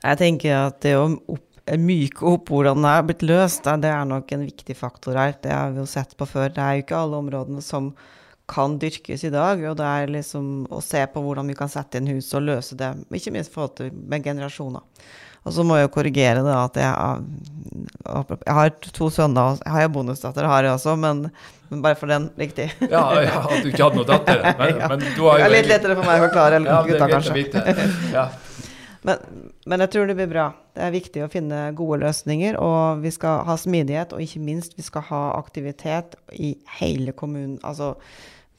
Jeg 0.00 0.16
tenker 0.16 0.56
at 0.56 0.80
det 0.84 0.94
å 0.96 1.08
opp 1.08 1.49
myke 1.78 2.24
opp 2.26 2.50
hvordan 2.50 2.82
det 2.82 2.92
er 2.92 3.04
blitt 3.06 3.22
løst, 3.22 3.68
det 3.82 3.90
er 3.90 4.08
nok 4.08 4.32
en 4.34 4.46
viktig 4.48 4.74
faktor 4.78 5.18
her. 5.20 5.36
Det 5.42 5.52
har 5.54 5.70
vi 5.74 5.82
jo 5.82 5.86
sett 5.86 6.16
på 6.18 6.26
før. 6.26 6.48
Det 6.54 6.64
er 6.64 6.78
jo 6.78 6.84
ikke 6.86 6.98
alle 6.98 7.20
områdene 7.20 7.62
som 7.62 7.92
kan 8.50 8.78
dyrkes 8.82 9.24
i 9.24 9.30
dag. 9.30 9.62
Og 9.70 9.76
det 9.78 9.86
er 9.86 10.14
liksom 10.16 10.66
å 10.72 10.82
se 10.84 11.04
på 11.12 11.22
hvordan 11.24 11.50
vi 11.50 11.58
kan 11.58 11.70
sette 11.70 12.00
inn 12.00 12.10
hus 12.10 12.32
og 12.34 12.46
løse 12.48 12.78
det, 12.78 12.94
ikke 13.14 13.34
minst 13.36 13.54
forhold 13.54 13.76
til 13.78 13.94
med 13.94 14.26
generasjoner. 14.26 14.82
Og 15.40 15.54
så 15.56 15.64
må 15.64 15.78
jeg 15.78 15.86
jo 15.86 15.94
korrigere 15.94 16.42
det 16.44 16.52
at 16.52 16.74
jeg 16.76 16.90
har, 16.90 17.22
jeg 18.44 18.56
har 18.58 18.74
to 18.90 19.08
sønner. 19.12 19.56
Jeg 19.64 19.72
har 19.72 19.86
jo 19.86 19.92
bonusdatter, 19.94 20.48
har 20.50 20.66
jeg 20.66 20.74
også, 20.74 20.98
men, 21.00 21.22
men 21.70 21.80
bare 21.84 21.96
for 21.96 22.12
den 22.12 22.28
riktig. 22.36 22.68
ja, 22.82 23.04
ja, 23.24 23.40
at 23.46 23.64
du 23.64 23.70
ikke 23.70 23.86
hadde 23.86 24.02
noen 24.02 24.10
datter. 24.10 24.44
Men, 24.60 24.76
ja. 24.76 24.90
men 24.92 25.00
du 25.06 25.24
har 25.24 25.40
jo 25.40 25.46
Det 25.46 25.48
er 25.48 25.54
litt 25.54 25.70
lettere 25.70 25.96
for 25.96 26.10
meg 26.10 26.20
å 26.20 26.26
forklare 26.26 26.60
ja, 26.66 26.78
gutta, 26.90 27.08
kanskje. 27.14 27.84
Ja. 28.12 28.28
Men, 29.06 29.22
men, 29.64 29.80
jeg 29.80 29.92
tror 29.94 30.10
det 30.10 30.16
blir 30.18 30.28
bra. 30.28 30.50
Det 30.76 30.82
er 30.84 30.92
viktig 30.92 31.22
å 31.24 31.30
finne 31.32 31.60
gode 31.76 32.02
løsninger. 32.02 32.58
Og 32.60 33.04
vi 33.04 33.12
skal 33.14 33.44
ha 33.48 33.56
smidighet, 33.60 34.12
og 34.12 34.24
ikke 34.24 34.42
minst 34.44 34.76
vi 34.76 34.84
skal 34.84 35.06
ha 35.08 35.22
aktivitet 35.38 36.18
i 36.36 36.54
hele 36.80 37.16
kommunen. 37.16 37.58
Altså 37.64 37.94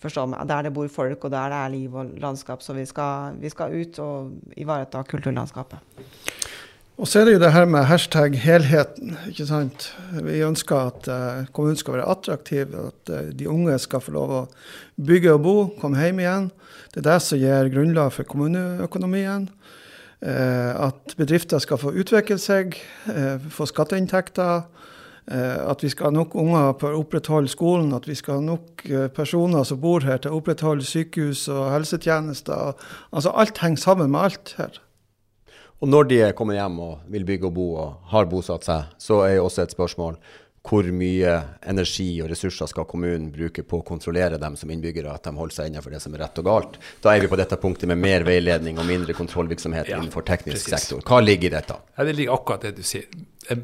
forstå 0.02 0.26
meg, 0.32 0.48
der 0.50 0.66
det 0.66 0.74
bor 0.74 0.88
folk, 0.90 1.26
og 1.26 1.34
der 1.34 1.52
det 1.54 1.60
er 1.60 1.74
liv 1.76 1.98
og 1.98 2.16
landskap. 2.22 2.64
Så 2.66 2.74
vi 2.78 2.88
skal, 2.90 3.38
vi 3.42 3.52
skal 3.54 3.76
ut 3.76 4.02
og 4.02 4.58
ivareta 4.58 5.04
kulturlandskapet. 5.08 6.10
Og 7.02 7.08
så 7.10 7.22
er 7.22 7.26
det 7.26 7.32
jo 7.34 7.42
det 7.42 7.54
her 7.54 7.66
med 7.66 7.88
hashtag 7.90 8.36
helheten. 8.38 9.16
ikke 9.30 9.48
sant? 9.50 9.88
Vi 10.22 10.42
ønsker 10.46 10.92
at 10.92 11.08
uh, 11.10 11.48
kommunen 11.54 11.80
skal 11.80 11.96
være 11.96 12.10
attraktiv, 12.14 12.76
at 12.78 13.14
uh, 13.14 13.30
de 13.34 13.48
unge 13.50 13.78
skal 13.82 14.04
få 14.06 14.14
lov 14.14 14.34
å 14.38 14.42
bygge 15.02 15.34
og 15.34 15.42
bo, 15.42 15.56
komme 15.82 16.02
hjem 16.02 16.22
igjen. 16.22 16.52
Det 16.94 17.02
er 17.02 17.08
det 17.08 17.18
som 17.26 17.42
gir 17.42 17.72
grunnlag 17.74 18.12
for 18.14 18.28
kommuneøkonomien. 18.30 19.48
Uh, 20.22 20.88
at 20.88 21.16
bedrifter 21.18 21.62
skal 21.64 21.80
få 21.82 21.96
utvikle 21.98 22.38
seg, 22.38 22.78
få 23.50 23.66
skatteinntekter. 23.70 24.68
At 25.32 25.84
vi 25.86 25.90
skal 25.90 26.10
ha 26.10 26.14
nok 26.16 26.34
unger 26.36 26.74
for 26.82 26.98
å 26.98 27.04
opprettholde 27.04 27.50
skolen, 27.50 27.92
at 27.94 28.08
vi 28.10 28.16
skal 28.18 28.40
ha 28.40 28.44
nok 28.44 28.82
personer 29.16 29.64
som 29.70 29.80
bor 29.80 30.02
her 30.04 30.18
til 30.20 30.34
å 30.34 30.40
opprettholde 30.42 30.84
sykehus 30.84 31.46
og 31.54 31.70
helsetjenester. 31.72 32.74
Altså 33.14 33.32
Alt 33.38 33.62
henger 33.62 33.84
sammen 33.84 34.12
med 34.12 34.26
alt 34.26 34.56
her. 34.58 34.82
Og 35.82 35.90
når 35.90 36.10
de 36.10 36.20
kommer 36.38 36.58
hjem 36.58 36.78
og 36.84 37.06
vil 37.10 37.24
bygge 37.26 37.48
og 37.50 37.56
bo 37.56 37.68
og 37.82 38.10
har 38.12 38.28
bosatt 38.30 38.68
seg, 38.68 38.90
så 39.02 39.24
er 39.26 39.40
jo 39.40 39.48
også 39.48 39.64
et 39.64 39.74
spørsmål 39.74 40.20
hvor 40.62 40.86
mye 40.94 41.32
energi 41.72 42.20
og 42.22 42.30
ressurser 42.30 42.70
skal 42.70 42.86
kommunen 42.90 43.32
bruke 43.34 43.64
på 43.66 43.80
å 43.80 43.86
kontrollere 43.86 44.38
dem 44.42 44.54
som 44.60 44.70
innbyggere, 44.70 45.10
at 45.10 45.26
de 45.26 45.34
holder 45.34 45.56
seg 45.56 45.72
innenfor 45.72 45.96
det 45.96 46.02
som 46.04 46.14
er 46.14 46.22
rett 46.22 46.38
og 46.38 46.46
galt. 46.46 46.78
Da 47.02 47.16
er 47.16 47.24
vi 47.24 47.30
på 47.32 47.40
dette 47.40 47.58
punktet 47.62 47.90
med 47.90 47.98
mer 48.02 48.26
veiledning 48.28 48.78
og 48.78 48.86
mindre 48.86 49.16
kontrollvirksomhet 49.18 49.90
ja, 49.90 49.98
innenfor 49.98 50.26
teknisk 50.28 50.70
precis. 50.70 50.86
sektor. 50.86 51.02
Hva 51.08 51.22
ligger 51.24 51.50
i 51.50 51.56
dette? 51.56 51.80
Ja, 51.98 52.06
Det 52.06 52.14
ligger 52.20 52.38
akkurat 52.38 52.68
det 52.68 52.76
du 52.78 52.84
sier. 52.86 53.10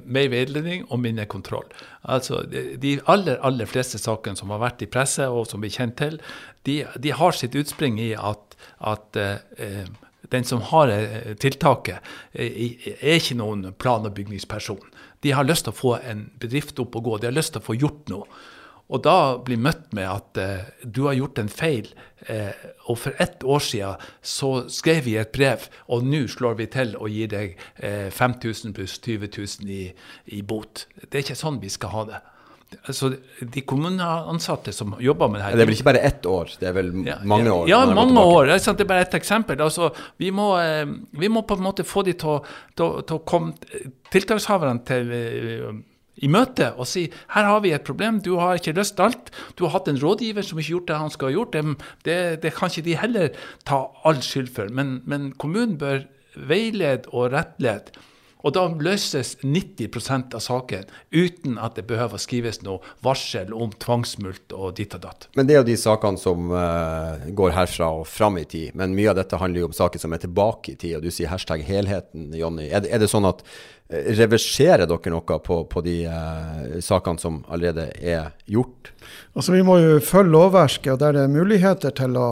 Mer 0.10 0.32
veiledning 0.34 0.88
og 0.90 1.00
mindre 1.04 1.28
kontroll. 1.30 1.70
Altså, 2.02 2.42
De 2.50 2.98
aller 3.06 3.38
aller 3.46 3.70
fleste 3.70 4.02
sakene 4.02 4.40
som 4.40 4.50
har 4.56 4.64
vært 4.66 4.82
i 4.82 4.90
presse 4.90 5.30
og 5.30 5.46
som 5.52 5.62
vi 5.62 5.70
kjenner 5.70 5.96
til, 6.02 6.20
de, 6.66 6.82
de 6.98 7.14
har 7.14 7.38
sitt 7.38 7.56
utspring 7.56 8.02
i 8.02 8.16
at, 8.18 8.58
at 8.82 9.22
eh, 9.22 9.86
den 10.34 10.44
som 10.44 10.62
har 10.74 10.90
eh, 10.92 11.36
tiltaket, 11.40 12.02
eh, 12.34 12.74
er 13.00 13.22
ikke 13.22 13.38
noen 13.38 13.70
plan- 13.80 14.06
og 14.06 14.18
bygningsperson. 14.18 14.82
De 15.26 15.34
har 15.34 15.48
lyst 15.48 15.68
til 15.68 15.74
å 15.74 15.80
få 15.80 15.96
en 15.98 16.28
bedrift 16.40 16.80
opp 16.80 16.96
og 17.00 17.08
gå, 17.08 17.18
de 17.18 17.30
har 17.30 17.36
lyst 17.36 17.56
til 17.56 17.64
å 17.64 17.68
få 17.68 17.78
gjort 17.78 18.14
noe. 18.14 18.28
Og 18.88 19.02
da 19.04 19.36
bli 19.44 19.58
møtt 19.60 19.90
med 19.98 20.08
at 20.08 20.40
eh, 20.40 20.68
du 20.84 21.02
har 21.10 21.18
gjort 21.18 21.42
en 21.42 21.50
feil, 21.52 21.90
eh, 22.32 22.56
og 22.88 23.02
for 23.02 23.20
ett 23.20 23.44
år 23.44 23.60
siden 23.60 24.06
så 24.24 24.52
skrev 24.72 25.04
vi 25.10 25.18
et 25.20 25.34
brev, 25.36 25.68
og 25.92 26.08
nå 26.08 26.24
slår 26.32 26.56
vi 26.62 26.70
til 26.72 26.96
og 26.96 27.12
gir 27.12 27.34
deg 27.34 27.60
eh, 27.84 28.08
5000 28.16 28.78
pluss 28.78 28.96
20 29.04 29.28
000 29.36 29.76
i, 29.76 29.84
i 30.38 30.42
bot. 30.42 30.86
Det 31.04 31.12
er 31.20 31.26
ikke 31.26 31.40
sånn 31.42 31.60
vi 31.60 31.74
skal 31.74 31.96
ha 31.98 32.08
det 32.14 32.24
altså, 32.86 33.12
De 33.42 33.64
kommuneansatte 33.68 34.74
som 34.76 34.96
jobber 35.00 35.32
med 35.32 35.40
det 35.40 35.46
her 35.46 35.58
Det 35.58 35.64
er 35.64 35.70
vel 35.70 35.78
ikke 35.78 35.90
bare 35.90 36.06
ett 36.10 36.26
år, 36.30 36.54
det 36.60 36.70
er 36.70 36.78
vel 36.78 36.94
mange 37.24 37.52
år? 37.52 37.68
Ja, 37.72 37.82
mange 37.96 38.22
år. 38.22 38.54
Det 38.54 38.70
er 38.74 38.90
bare 38.90 39.06
ett 39.08 39.18
eksempel. 39.18 39.62
Altså, 39.62 39.92
vi, 40.18 40.32
må, 40.32 40.54
eh, 40.60 40.86
vi, 41.12 41.30
må, 41.32 41.44
på 41.48 41.58
en 41.58 41.68
måte 41.68 41.88
få 41.88 42.04
de 42.08 42.16
til 42.18 42.42
til, 42.78 43.04
til 43.08 43.16
å 43.18 43.24
komme 43.26 43.54
tiltakshaverne 44.12 44.84
til 44.88 45.14
eh, 45.16 45.70
i 46.18 46.30
møte 46.32 46.72
og 46.78 46.88
si 46.90 47.06
her 47.36 47.46
har 47.46 47.62
vi 47.62 47.74
et 47.76 47.86
problem, 47.86 48.20
du 48.26 48.36
har 48.42 48.58
ikke 48.58 48.76
løst 48.78 49.00
alt. 49.04 49.32
Du 49.56 49.66
har 49.66 49.76
hatt 49.76 49.90
en 49.92 50.00
rådgiver 50.02 50.46
som 50.46 50.58
ikke 50.58 50.72
har 50.72 50.78
gjort 50.78 50.90
det 50.90 51.00
han 51.04 51.14
skal 51.14 51.30
ha 51.30 51.36
gjort. 51.36 51.54
Det, 51.54 51.92
det, 52.08 52.20
det 52.44 52.54
kan 52.58 52.72
ikke 52.72 52.88
de 52.88 53.00
heller 53.04 53.42
ta 53.70 53.84
all 54.08 54.22
skyld 54.26 54.50
for. 54.56 54.74
Men, 54.74 55.02
men 55.06 55.32
kommunen 55.38 55.78
bør 55.82 56.08
veilede 56.38 57.10
og 57.14 57.32
rettlede 57.34 57.94
og 58.48 58.54
da 58.56 58.64
løses 58.72 59.36
90% 59.44 60.36
av 60.38 60.44
saken 60.44 60.88
uten 61.12 61.58
at 61.60 61.76
det 61.76 61.84
behøver 61.90 62.16
å 62.16 62.22
skrives 62.22 62.62
noe 62.64 62.80
varsel 63.04 63.52
om 63.52 63.74
tvangsmult 63.76 64.56
og 64.56 64.78
ditt 64.78 64.96
og 64.96 65.04
datt. 65.04 65.28
Men 65.36 65.50
det 65.50 65.58
er 65.58 65.62
jo 65.62 65.68
de 65.68 65.78
sakene 65.80 66.22
som 66.22 66.54
uh, 66.54 67.28
går 67.36 67.56
herfra 67.58 67.92
og 68.00 68.08
fram 68.08 68.40
i 68.40 68.46
tid. 68.48 68.72
Men 68.80 68.96
mye 68.96 69.12
av 69.12 69.20
dette 69.20 69.40
handler 69.42 69.66
jo 69.66 69.72
om 69.72 69.76
saker 69.76 70.00
som 70.00 70.16
er 70.16 70.24
tilbake 70.24 70.74
i 70.74 70.78
tid, 70.80 70.96
og 70.98 71.04
du 71.04 71.12
sier 71.12 71.32
hashtag 71.34 71.66
helheten, 71.68 72.32
Jonny. 72.40 72.70
Er, 72.72 72.88
er, 72.88 73.04
det 73.04 73.12
sånn 73.12 73.28
at 73.28 73.44
uh, 73.44 74.00
reverserer 74.16 74.88
dere 74.88 75.12
noe 75.14 75.40
på, 75.44 75.62
på 75.68 75.84
de 75.84 76.00
uh, 76.08 76.80
sakene 76.84 77.20
som 77.20 77.44
allerede 77.52 77.90
er 78.00 78.32
gjort? 78.48 78.94
Altså 79.36 79.58
Vi 79.58 79.64
må 79.68 79.82
jo 79.84 79.98
følge 80.00 80.38
lovverket, 80.38 80.94
og 80.96 81.02
der 81.04 81.20
det 81.20 81.28
er 81.28 81.36
muligheter 81.36 81.96
til 82.00 82.16
å 82.16 82.30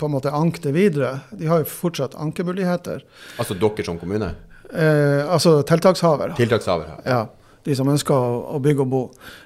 på 0.00 0.08
en 0.08 0.16
måte 0.16 0.32
anke 0.32 0.64
det 0.64 0.72
videre. 0.78 1.18
De 1.36 1.52
har 1.52 1.60
jo 1.60 1.68
fortsatt 1.68 2.16
ankemuligheter. 2.16 3.04
Altså 3.36 3.60
dere 3.60 3.84
som 3.84 4.00
kommune? 4.00 4.38
Eh, 4.72 5.32
altså 5.32 5.60
tiltakshaver. 5.66 6.34
Tiltakshaver, 6.38 6.96
ja. 7.06 7.26
De 7.66 7.74
som 7.76 7.88
ønsker 7.92 8.16
å, 8.16 8.58
bygge 8.62 8.84
og 8.86 8.88
bo. 8.88 9.00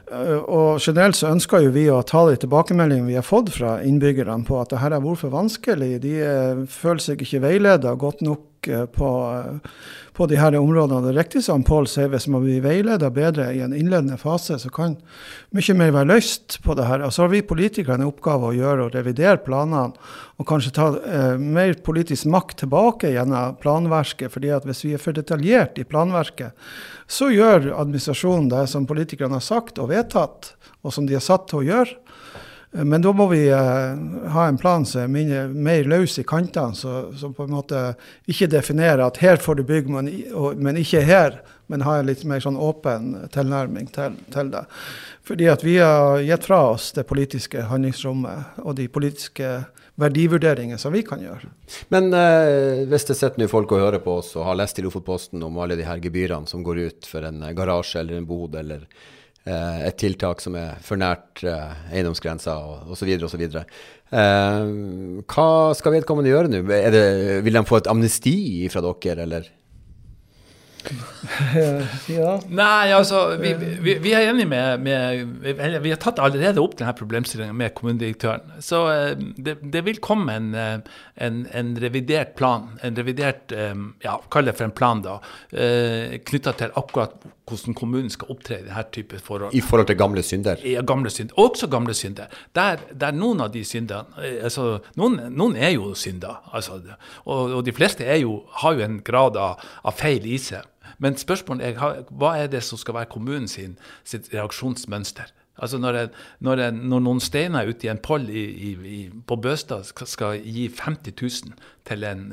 Eh, 0.06 0.36
og 0.38 0.78
generelt 0.78 1.18
så 1.18 1.32
ønsker 1.34 1.64
jo 1.64 1.72
vi 1.74 1.88
å 1.90 2.02
ta 2.06 2.22
de 2.28 2.38
tilbakemeldingene 2.44 3.10
vi 3.10 3.16
har 3.18 3.26
fått 3.26 3.50
fra 3.56 3.80
innbyggerne 3.82 4.46
på 4.46 4.60
at 4.60 4.70
det 4.70 4.82
her 4.84 4.94
har 4.94 5.02
vært 5.02 5.24
for 5.24 5.34
vanskelig. 5.34 5.96
De 6.04 6.14
eh, 6.22 6.62
føler 6.70 7.02
seg 7.02 7.24
ikke 7.24 7.42
veileda 7.42 7.96
godt 7.98 8.22
nok 8.22 8.46
eh, 8.68 8.84
på, 8.90 9.08
på 10.14 10.26
de 10.30 10.38
her 10.38 10.56
områdene. 10.58 11.02
Det 11.04 11.12
er 11.12 11.18
riktig 11.18 11.42
som 11.46 11.64
Pål 11.66 11.88
sier, 11.90 12.10
hvis 12.12 12.26
man 12.30 12.44
blir 12.44 12.62
veileda 12.64 13.10
bedre 13.14 13.48
i 13.54 13.62
en 13.64 13.74
innledende 13.76 14.18
fase, 14.20 14.58
så 14.60 14.70
kan 14.72 14.96
mye 15.54 15.76
mer 15.78 15.94
være 15.94 16.10
løst 16.12 16.58
på 16.64 16.76
det 16.78 16.86
her. 16.88 17.04
Og 17.06 17.14
så 17.14 17.24
har 17.24 17.32
vi 17.32 17.42
politikere 17.46 17.98
en 17.98 18.06
oppgave 18.08 18.50
å 18.50 18.56
gjøre, 18.56 18.86
å 18.86 18.94
revidere 18.94 19.42
planene 19.44 19.94
og 20.38 20.48
kanskje 20.48 20.74
ta 20.76 20.88
eh, 21.02 21.34
mer 21.38 21.76
politisk 21.86 22.28
makt 22.30 22.64
tilbake 22.64 23.14
gjennom 23.14 23.58
planverket. 23.62 24.32
fordi 24.32 24.52
at 24.54 24.66
hvis 24.68 24.84
vi 24.84 24.94
er 24.94 25.02
for 25.02 25.16
detaljert 25.16 25.78
i 25.78 25.88
planverket, 25.88 26.54
så 27.06 27.30
gjør 27.30 27.72
administrasjonen 27.74 28.48
det 28.52 28.66
som 28.72 28.86
politikerne 28.86 29.38
har 29.38 29.44
sagt 29.44 29.78
og 29.78 29.90
vedtatt, 29.92 30.54
og 30.84 30.92
som 30.92 31.06
de 31.06 31.16
er 31.16 31.24
satt 31.24 31.48
til 31.48 31.62
å 31.62 31.68
gjøre. 31.68 32.03
Men 32.76 33.02
da 33.02 33.12
må 33.14 33.28
vi 33.30 33.44
eh, 33.54 33.90
ha 34.34 34.44
en 34.48 34.56
plan 34.58 34.82
som 34.86 35.14
er 35.16 35.50
mer 35.54 35.84
løs 35.86 36.16
i 36.18 36.24
kantene, 36.26 36.74
som 36.74 37.34
på 37.36 37.46
en 37.46 37.54
måte 37.54 37.82
ikke 38.26 38.48
definerer 38.50 39.04
at 39.04 39.20
her 39.22 39.38
får 39.38 39.60
du 39.60 39.62
bygge, 39.68 39.94
men, 39.94 40.10
men, 40.58 40.80
ikke 40.82 41.04
her. 41.06 41.38
Men 41.70 41.84
ha 41.86 42.00
en 42.00 42.10
litt 42.10 42.24
mer 42.28 42.42
sånn 42.42 42.58
åpen 42.60 43.14
tilnærming 43.32 43.86
til, 43.94 44.18
til, 44.34 44.50
det. 44.52 44.64
Fordi 45.24 45.46
at 45.48 45.62
vi 45.64 45.78
har 45.78 46.18
gitt 46.26 46.44
fra 46.44 46.58
oss 46.74 46.90
det 46.98 47.06
politiske 47.08 47.62
handlingsrommet 47.70 48.58
og 48.66 48.74
de 48.76 48.90
politiske 48.92 49.54
verdivurderinger 49.94 50.76
som 50.76 50.92
vi 50.92 51.04
kan 51.06 51.22
gjøre. 51.22 51.54
Men 51.94 52.10
eh, 52.10 52.82
hvis 52.90 53.06
det 53.06 53.20
sitter 53.22 53.48
folk 53.48 53.72
og 53.72 53.86
hører 53.86 54.02
på 54.02 54.18
oss 54.18 54.34
og 54.34 54.48
har 54.50 54.58
lest 54.58 54.82
i 54.82 54.84
Lofotposten 54.84 55.46
om 55.46 55.62
alle 55.62 55.78
de 55.78 55.86
her 55.86 56.02
gebyrene 56.02 56.50
som 56.50 56.66
går 56.66 56.88
ut 56.88 57.06
for 57.08 57.22
en 57.30 57.46
garasje 57.54 58.02
eller 58.02 58.18
en 58.18 58.26
bod 58.28 58.58
eller 58.58 58.88
et 59.44 59.98
tiltak 60.00 60.40
som 60.40 60.54
er 60.56 60.78
for 60.84 61.00
nært 61.00 61.42
eh, 61.44 61.74
eiendomsgrensa 61.92 62.54
osv. 62.88 63.10
osv. 63.28 63.42
Eh, 63.44 64.70
hva 65.28 65.48
skal 65.76 65.96
vedkommende 65.98 66.32
gjøre 66.32 66.52
nå? 66.52 66.62
Vil 67.44 67.58
de 67.58 67.64
få 67.68 67.82
et 67.82 67.90
amnesti 67.92 68.38
fra 68.72 68.84
dere, 68.84 69.28
eller? 69.28 69.52
ja. 72.18 72.32
Nei, 72.52 72.92
altså, 72.92 73.20
vi, 73.40 73.52
vi, 73.56 73.96
vi 74.02 74.12
er 74.14 74.28
enige 74.28 74.48
med, 74.50 74.82
med 74.84 75.80
Vi 75.82 75.92
har 75.92 76.00
tatt 76.02 76.20
allerede 76.22 76.62
opp 76.62 76.76
denne 76.78 76.94
problemstillingen 76.96 77.56
med 77.56 77.74
kommunedirektøren. 77.76 78.56
Så 78.64 78.82
eh, 78.92 79.12
det, 79.16 79.56
det 79.62 79.84
vil 79.86 80.00
komme 80.04 80.36
en, 80.36 80.50
eh, 80.58 80.76
en, 81.26 81.44
en, 81.52 81.72
revidert 81.80 82.34
plan, 82.38 82.68
en 82.84 82.98
revidert 82.98 83.54
eh, 83.54 83.72
ja, 84.04 84.18
Kall 84.32 84.50
det 84.50 84.56
for 84.58 84.68
en 84.68 84.76
plan, 84.76 85.02
da, 85.04 85.18
knytta 85.54 86.54
til 86.58 86.74
akkurat 86.80 87.24
hvordan 87.48 87.74
kommunen 87.76 88.10
skal 88.10 88.30
opptre 88.32 88.58
i 88.60 88.64
denne 88.64 88.84
type 88.92 89.18
forhold. 89.20 89.54
I 89.54 89.60
forhold 89.60 89.86
til 89.86 89.98
gamle 89.98 90.22
synder? 90.22 90.60
Ja, 90.64 90.82
gamle 90.82 91.10
synder. 91.10 91.34
Også 91.38 91.68
gamle 91.68 91.94
synder. 91.94 92.26
Der, 92.56 92.80
der 93.00 93.12
noen 93.12 93.40
av 93.44 93.52
de 93.52 93.64
syndene 93.64 94.04
altså, 94.42 94.78
noen, 94.96 95.20
noen, 95.30 95.56
er 95.56 95.74
jo 95.76 95.92
synder, 95.94 96.40
altså, 96.52 96.80
og, 97.24 97.52
og, 97.52 97.60
de 97.66 97.72
fleste 97.72 98.06
jo, 98.20 98.42
har 98.62 98.78
jo 98.78 98.84
en 98.84 99.00
grad 99.04 99.36
av, 99.36 99.60
av 99.84 99.96
feil 99.98 100.26
i 100.26 100.38
seg. 100.40 100.64
Men 100.98 101.16
spørsmålet 101.18 101.74
er 101.74 102.04
hva 102.10 102.36
er 102.38 102.50
det 102.52 102.62
som 102.64 102.78
skal 102.80 102.94
være 103.00 103.12
kommunens 103.12 103.58
reaksjonsmønster? 104.32 105.32
Altså 105.62 105.78
når, 105.78 105.94
jeg, 105.94 106.08
når, 106.42 106.62
jeg, 106.64 106.74
når, 106.74 107.02
noen 107.06 107.20
steiner 107.22 107.68
ute 107.68 107.86
i 107.86 107.90
en 107.92 108.02
poll 108.02 108.26
i, 108.26 108.44
i, 108.74 109.00
på 109.26 109.36
Bøstad 109.38 109.86
skal, 109.86 110.40
gi 110.42 110.66
50 110.66 111.14
000 111.14 111.66
til 111.86 112.06
en, 112.08 112.24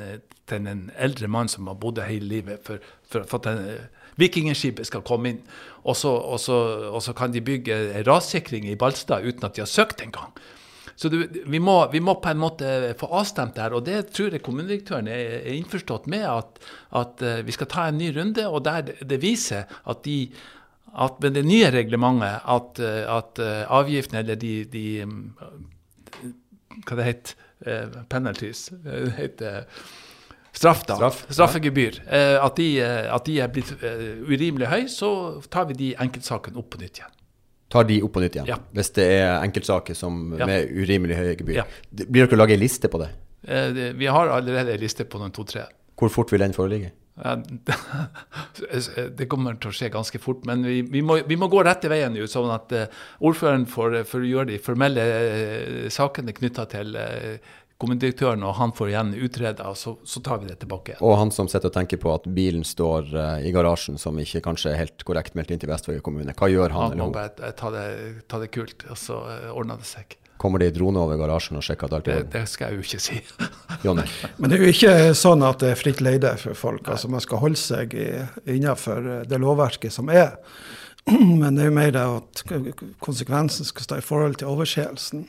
til 0.50 0.70
en, 0.72 0.88
eldre 0.98 1.30
mann 1.30 1.52
som 1.52 1.70
har 1.70 1.78
bodd 1.82 2.02
hele 2.08 2.32
livet 2.32 2.64
for, 2.66 2.82
for, 3.06 3.28
for 3.30 3.46
at 3.46 3.62
eh, 3.62 4.08
vikingskipet 4.22 4.90
skal 4.90 5.06
komme 5.06 5.36
inn, 5.36 5.44
og 5.86 5.96
så, 5.98 6.12
og, 6.12 6.40
så, 6.42 6.58
og 6.90 7.02
så, 7.06 7.14
kan 7.18 7.34
de 7.34 7.44
bygge 7.46 8.02
rassikring 8.08 8.68
i 8.70 8.78
Balstad 8.80 9.26
uten 9.26 9.46
at 9.48 9.56
de 9.56 9.64
har 9.64 9.70
søkt 9.70 10.02
engang. 10.04 10.34
Så 11.02 11.10
du, 11.10 11.22
vi, 11.26 11.58
må, 11.58 11.76
vi, 11.90 12.02
må, 12.04 12.18
på 12.22 12.30
en 12.30 12.42
måte 12.42 12.94
få 13.00 13.08
avstemt 13.18 13.56
det 13.56 13.64
her, 13.64 13.74
og 13.74 13.86
det 13.88 14.12
tror 14.14 14.36
jeg 14.36 14.44
kommunedirektøren 14.46 15.08
er, 15.10 15.38
er 15.40 15.56
innforstått 15.56 16.06
med. 16.12 16.28
At, 16.30 16.60
at 17.00 17.24
uh, 17.26 17.40
vi 17.48 17.56
skal 17.56 17.70
ta 17.72 17.88
en 17.90 17.98
ny 17.98 18.12
runde, 18.14 18.46
og 18.46 18.62
der 18.68 18.92
det 19.00 19.18
viser 19.24 19.66
at 19.90 20.04
de 20.06 20.28
at 20.94 21.22
med 21.24 21.34
det 21.38 21.46
nye 21.48 21.72
reglementet 21.72 22.48
at, 22.56 22.80
uh, 22.84 23.18
at 23.18 23.40
avgiftene 23.72 24.24
eller 24.24 24.36
de, 24.36 24.54
de 24.72 24.86
um, 25.04 25.34
Hva 26.88 26.98
det 27.00 27.06
heter 27.06 27.36
Penalties. 28.10 28.72
Det 28.84 29.12
heter 29.20 29.68
straff, 30.52 30.82
da. 30.88 30.96
Straff, 30.98 31.20
Straffegebyr. 31.30 32.00
Ja. 32.08 32.42
At, 32.48 32.58
de, 32.58 32.82
at, 32.82 33.26
de, 33.28 33.36
er 33.44 33.52
blitt 33.54 33.70
urimelig 34.26 34.68
høye, 34.72 34.88
så 34.90 35.12
tar 35.54 35.68
vi 35.70 35.78
de 35.78 35.90
enkeltsakene 36.02 36.58
opp 36.58 36.72
på 36.74 36.82
nytt 36.82 36.98
igjen. 37.04 37.14
Tar 37.72 37.86
de 37.88 38.02
opp 38.04 38.16
på 38.18 38.24
nytt 38.24 38.36
igjen? 38.36 38.50
Ja. 38.50 38.58
Hvis 38.76 38.90
det 38.98 39.06
er 39.20 39.38
enkeltsaker 39.46 39.96
som 39.96 40.34
Ja. 40.40 40.48
med 40.50 40.74
urimelig 40.74 41.16
høye 41.20 41.36
gebyr? 41.40 41.62
Blir 41.92 42.26
dere 42.26 42.36
å 42.36 42.42
lage 42.42 42.58
en 42.58 42.64
liste 42.64 42.90
på 42.92 43.00
det? 43.00 43.12
Eh, 43.48 43.94
Vi 43.94 44.08
har 44.08 44.28
allerede 44.28 44.74
en 44.74 44.80
liste 44.82 45.06
på 45.06 45.22
noen 45.22 45.32
to-tre. 45.32 45.64
Hvor 45.96 46.10
fort 46.10 46.32
vil 46.32 46.42
den 46.42 46.54
foreligge? 46.54 46.92
Det 49.18 49.28
kommer 49.30 49.58
til 49.62 49.72
å 49.72 49.76
skje 49.76 49.90
ganske 49.94 50.20
fort, 50.22 50.46
men 50.48 50.64
vi, 50.66 50.82
vi, 50.88 51.02
må, 51.06 51.20
vi 51.28 51.38
må 51.38 51.50
gå 51.52 51.64
rette 51.66 51.90
veien 51.92 52.16
jo, 52.18 52.28
sånn 52.30 52.52
at 52.54 52.72
eh, 52.76 53.02
ordføreren 53.20 53.68
får, 53.70 54.02
får 54.10 54.28
gjøre 54.30 54.52
de 54.54 54.62
formelle 54.64 55.06
eh, 55.06 55.90
sakene 55.94 56.34
knytta 56.38 56.68
til 56.72 56.96
kommunedirektøren, 57.82 58.44
og 58.46 58.56
han 58.60 58.74
får 58.78 58.92
igjen 58.92 59.14
utreda, 59.26 59.72
så, 59.76 59.96
så 60.06 60.22
tar 60.24 60.42
vi 60.42 60.50
det 60.52 60.60
tilbake 60.62 60.94
igjen. 60.94 61.02
Og 61.08 61.16
han 61.18 61.32
som 61.34 61.50
sitter 61.50 61.72
og 61.72 61.76
tenker 61.80 61.98
på 62.02 62.12
at 62.14 62.28
bilen 62.30 62.66
står 62.68 63.10
eh, 63.10 63.48
i 63.50 63.54
garasjen, 63.56 63.98
som 64.02 64.18
ikke 64.22 64.44
kanskje 64.46 64.74
er 64.74 64.82
helt 64.84 65.06
korrekt 65.08 65.38
meldt 65.38 65.54
inn 65.54 65.62
til 65.62 65.72
Vestvåg 65.72 66.02
kommune. 66.06 66.36
Hva 66.38 66.50
gjør 66.52 66.76
han 66.76 66.92
Han 66.92 66.96
eller 66.96 67.04
må 67.04 67.10
hun? 67.10 67.18
bare 67.18 67.50
eh, 67.50 67.56
ta 67.58 67.74
det, 67.74 67.86
ta 68.32 68.42
det 68.44 68.52
kult, 68.54 68.86
og 68.90 68.98
så 69.00 69.20
ordner 69.54 69.82
det 69.82 69.90
seg. 69.90 70.18
Kommer 70.42 70.62
det 70.64 70.72
i 70.72 70.74
drone 70.74 70.98
over 71.04 71.20
garasjen 71.22 71.60
og 71.60 71.66
sjekker 71.66 71.86
at 71.86 71.94
alt 72.00 72.08
er 72.10 72.12
i 72.12 72.16
Det, 72.16 72.22
orden? 72.24 72.34
det 72.34 72.50
skal 72.50 72.72
jeg 72.72 72.80
jo 72.80 72.86
ikke 72.88 73.02
si. 73.04 73.20
Men 74.42 74.50
det 74.50 74.58
er 74.58 74.64
jo 74.66 74.72
ikke 74.74 74.94
sånn 75.18 75.46
at 75.46 75.62
det 75.62 75.70
er 75.76 75.78
fritt 75.80 76.02
leide 76.02 76.32
for 76.42 76.58
folk. 76.58 76.88
altså 76.90 77.12
Man 77.14 77.22
skal 77.22 77.44
holde 77.44 77.60
seg 77.62 77.94
innenfor 78.50 79.06
eh, 79.06 79.22
det 79.30 79.38
lovverket 79.42 79.94
som 79.94 80.10
er. 80.10 80.34
Men 81.12 81.56
det 81.58 81.68
er 81.68 81.70
jo 81.70 81.76
mer 81.78 81.94
det 81.94 82.08
at 82.18 82.44
konsekvensen 83.06 83.70
skal 83.70 83.86
stå 83.86 84.02
i 84.02 84.06
forhold 84.06 84.42
til 84.42 84.50
overseelsen. 84.50 85.28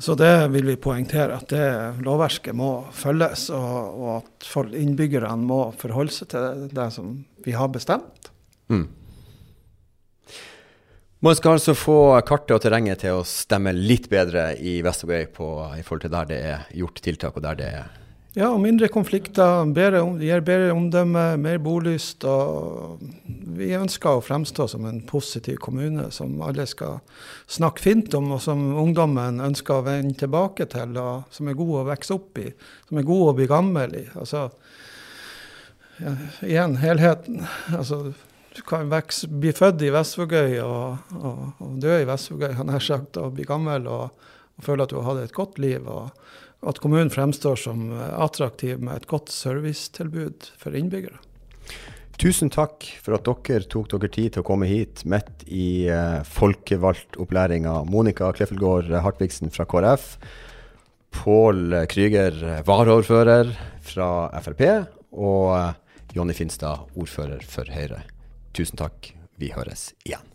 Så 0.00 0.14
det 0.16 0.32
vil 0.54 0.64
vi 0.64 0.78
poengtere, 0.80 1.36
at 1.36 1.50
det 1.52 2.04
lovverket 2.06 2.56
må 2.56 2.70
følges, 2.96 3.50
og, 3.52 3.98
og 4.00 4.12
at 4.22 4.72
innbyggerne 4.80 5.44
må 5.44 5.58
forholde 5.76 6.14
seg 6.14 6.30
til 6.32 6.62
det 6.72 6.86
som 6.94 7.18
vi 7.44 7.52
har 7.52 7.68
bestemt. 7.68 8.30
Mm. 8.72 8.86
Man 11.20 11.36
skal 11.36 11.58
altså 11.58 11.74
få 11.76 11.94
kartet 12.24 12.54
og 12.54 12.62
terrenget 12.64 13.02
til 13.02 13.18
å 13.18 13.24
stemme 13.28 13.74
litt 13.76 14.06
bedre 14.08 14.54
i 14.56 14.78
Vestvågøy 14.80 15.26
i 15.26 15.82
forhold 15.84 16.06
til 16.06 16.12
der 16.14 16.28
det 16.30 16.38
er 16.48 16.62
gjort 16.80 17.02
tiltak, 17.04 17.34
og 17.36 17.44
der 17.44 17.58
det 17.58 17.66
er 17.82 17.90
Ja, 18.38 18.46
og 18.46 18.62
mindre 18.62 18.88
konflikter, 18.88 19.66
bedre, 19.74 20.00
gir 20.22 20.40
bedre 20.46 20.70
omdømme, 20.72 21.24
mer 21.36 21.58
bolyst. 21.60 22.24
Og 22.24 23.02
vi 23.58 23.68
ønsker 23.76 24.16
å 24.16 24.22
fremstå 24.24 24.68
som 24.70 24.86
en 24.88 25.02
positiv 25.04 25.58
kommune 25.60 26.06
som 26.14 26.40
alle 26.46 26.64
skal 26.70 27.02
snakke 27.50 27.84
fint 27.84 28.16
om, 28.16 28.30
og 28.38 28.40
som 28.40 28.62
ungdommen 28.80 29.42
ønsker 29.44 29.76
å 29.76 29.84
vende 29.90 30.16
tilbake 30.22 30.70
til, 30.72 30.96
og 30.96 31.28
som 31.36 31.50
er 31.50 31.58
god 31.58 31.74
å 31.82 31.84
vokse 31.90 32.16
opp 32.16 32.40
i. 32.40 32.48
Som 32.88 33.02
er 33.02 33.08
god 33.10 33.26
å 33.26 33.36
bli 33.42 33.50
gammel 33.50 33.98
i. 33.98 34.06
Altså, 34.14 34.46
ja, 36.00 36.16
igjen, 36.48 36.80
helheten. 36.80 37.44
Altså, 37.74 38.04
du 38.56 38.62
kan 38.66 38.90
vekse, 38.90 39.28
bli 39.30 39.52
født 39.54 39.82
i 39.86 39.92
Vestvågøy 39.94 40.58
og, 40.64 41.14
og, 41.20 41.42
og 41.62 41.78
dø 41.82 42.00
i 42.00 42.06
Vestvågøy, 42.08 42.52
har 42.58 42.72
har 42.74 42.84
sagt, 42.84 43.16
og 43.20 43.36
bli 43.36 43.46
gammel 43.48 43.86
og, 43.86 44.10
og 44.58 44.66
føle 44.66 44.84
at 44.84 44.92
du 44.92 44.98
har 44.98 45.12
hatt 45.12 45.24
et 45.24 45.36
godt 45.36 45.60
liv. 45.62 45.86
og 45.86 46.10
at 46.66 46.80
kommunen 46.82 47.10
fremstår 47.12 47.56
som 47.60 47.88
eh, 47.94 48.12
attraktiv 48.20 48.80
med 48.82 49.00
et 49.00 49.08
godt 49.10 49.32
servicetilbud 49.32 50.50
for 50.60 50.76
innbyggere. 50.76 51.20
Tusen 52.20 52.52
takk 52.52 52.84
for 53.00 53.16
at 53.16 53.24
dere 53.24 53.64
tok 53.64 53.88
dere 53.94 54.10
tid 54.12 54.34
til 54.34 54.42
å 54.42 54.44
komme 54.44 54.68
hit 54.68 55.06
midt 55.08 55.46
i 55.48 55.88
uh, 55.88 56.20
folkevalgtopplæringa. 56.28 57.78
Monica 57.88 58.28
Kleffelgård 58.36 58.92
Hartvigsen 58.92 59.48
fra 59.54 59.64
KrF. 59.64 60.18
Pål 61.16 61.86
Krüger, 61.88 62.36
varaordfører 62.68 63.56
fra 63.88 64.10
Frp. 64.44 64.66
Og 65.16 65.48
uh, 65.56 65.72
Jonny 66.12 66.36
Finstad, 66.36 66.90
ordfører 66.92 67.40
for 67.48 67.72
Høyre. 67.72 68.04
Tusen 68.52 68.80
takk. 68.80 69.12
Vi 69.40 69.52
høres 69.54 69.92
igjen. 70.04 70.29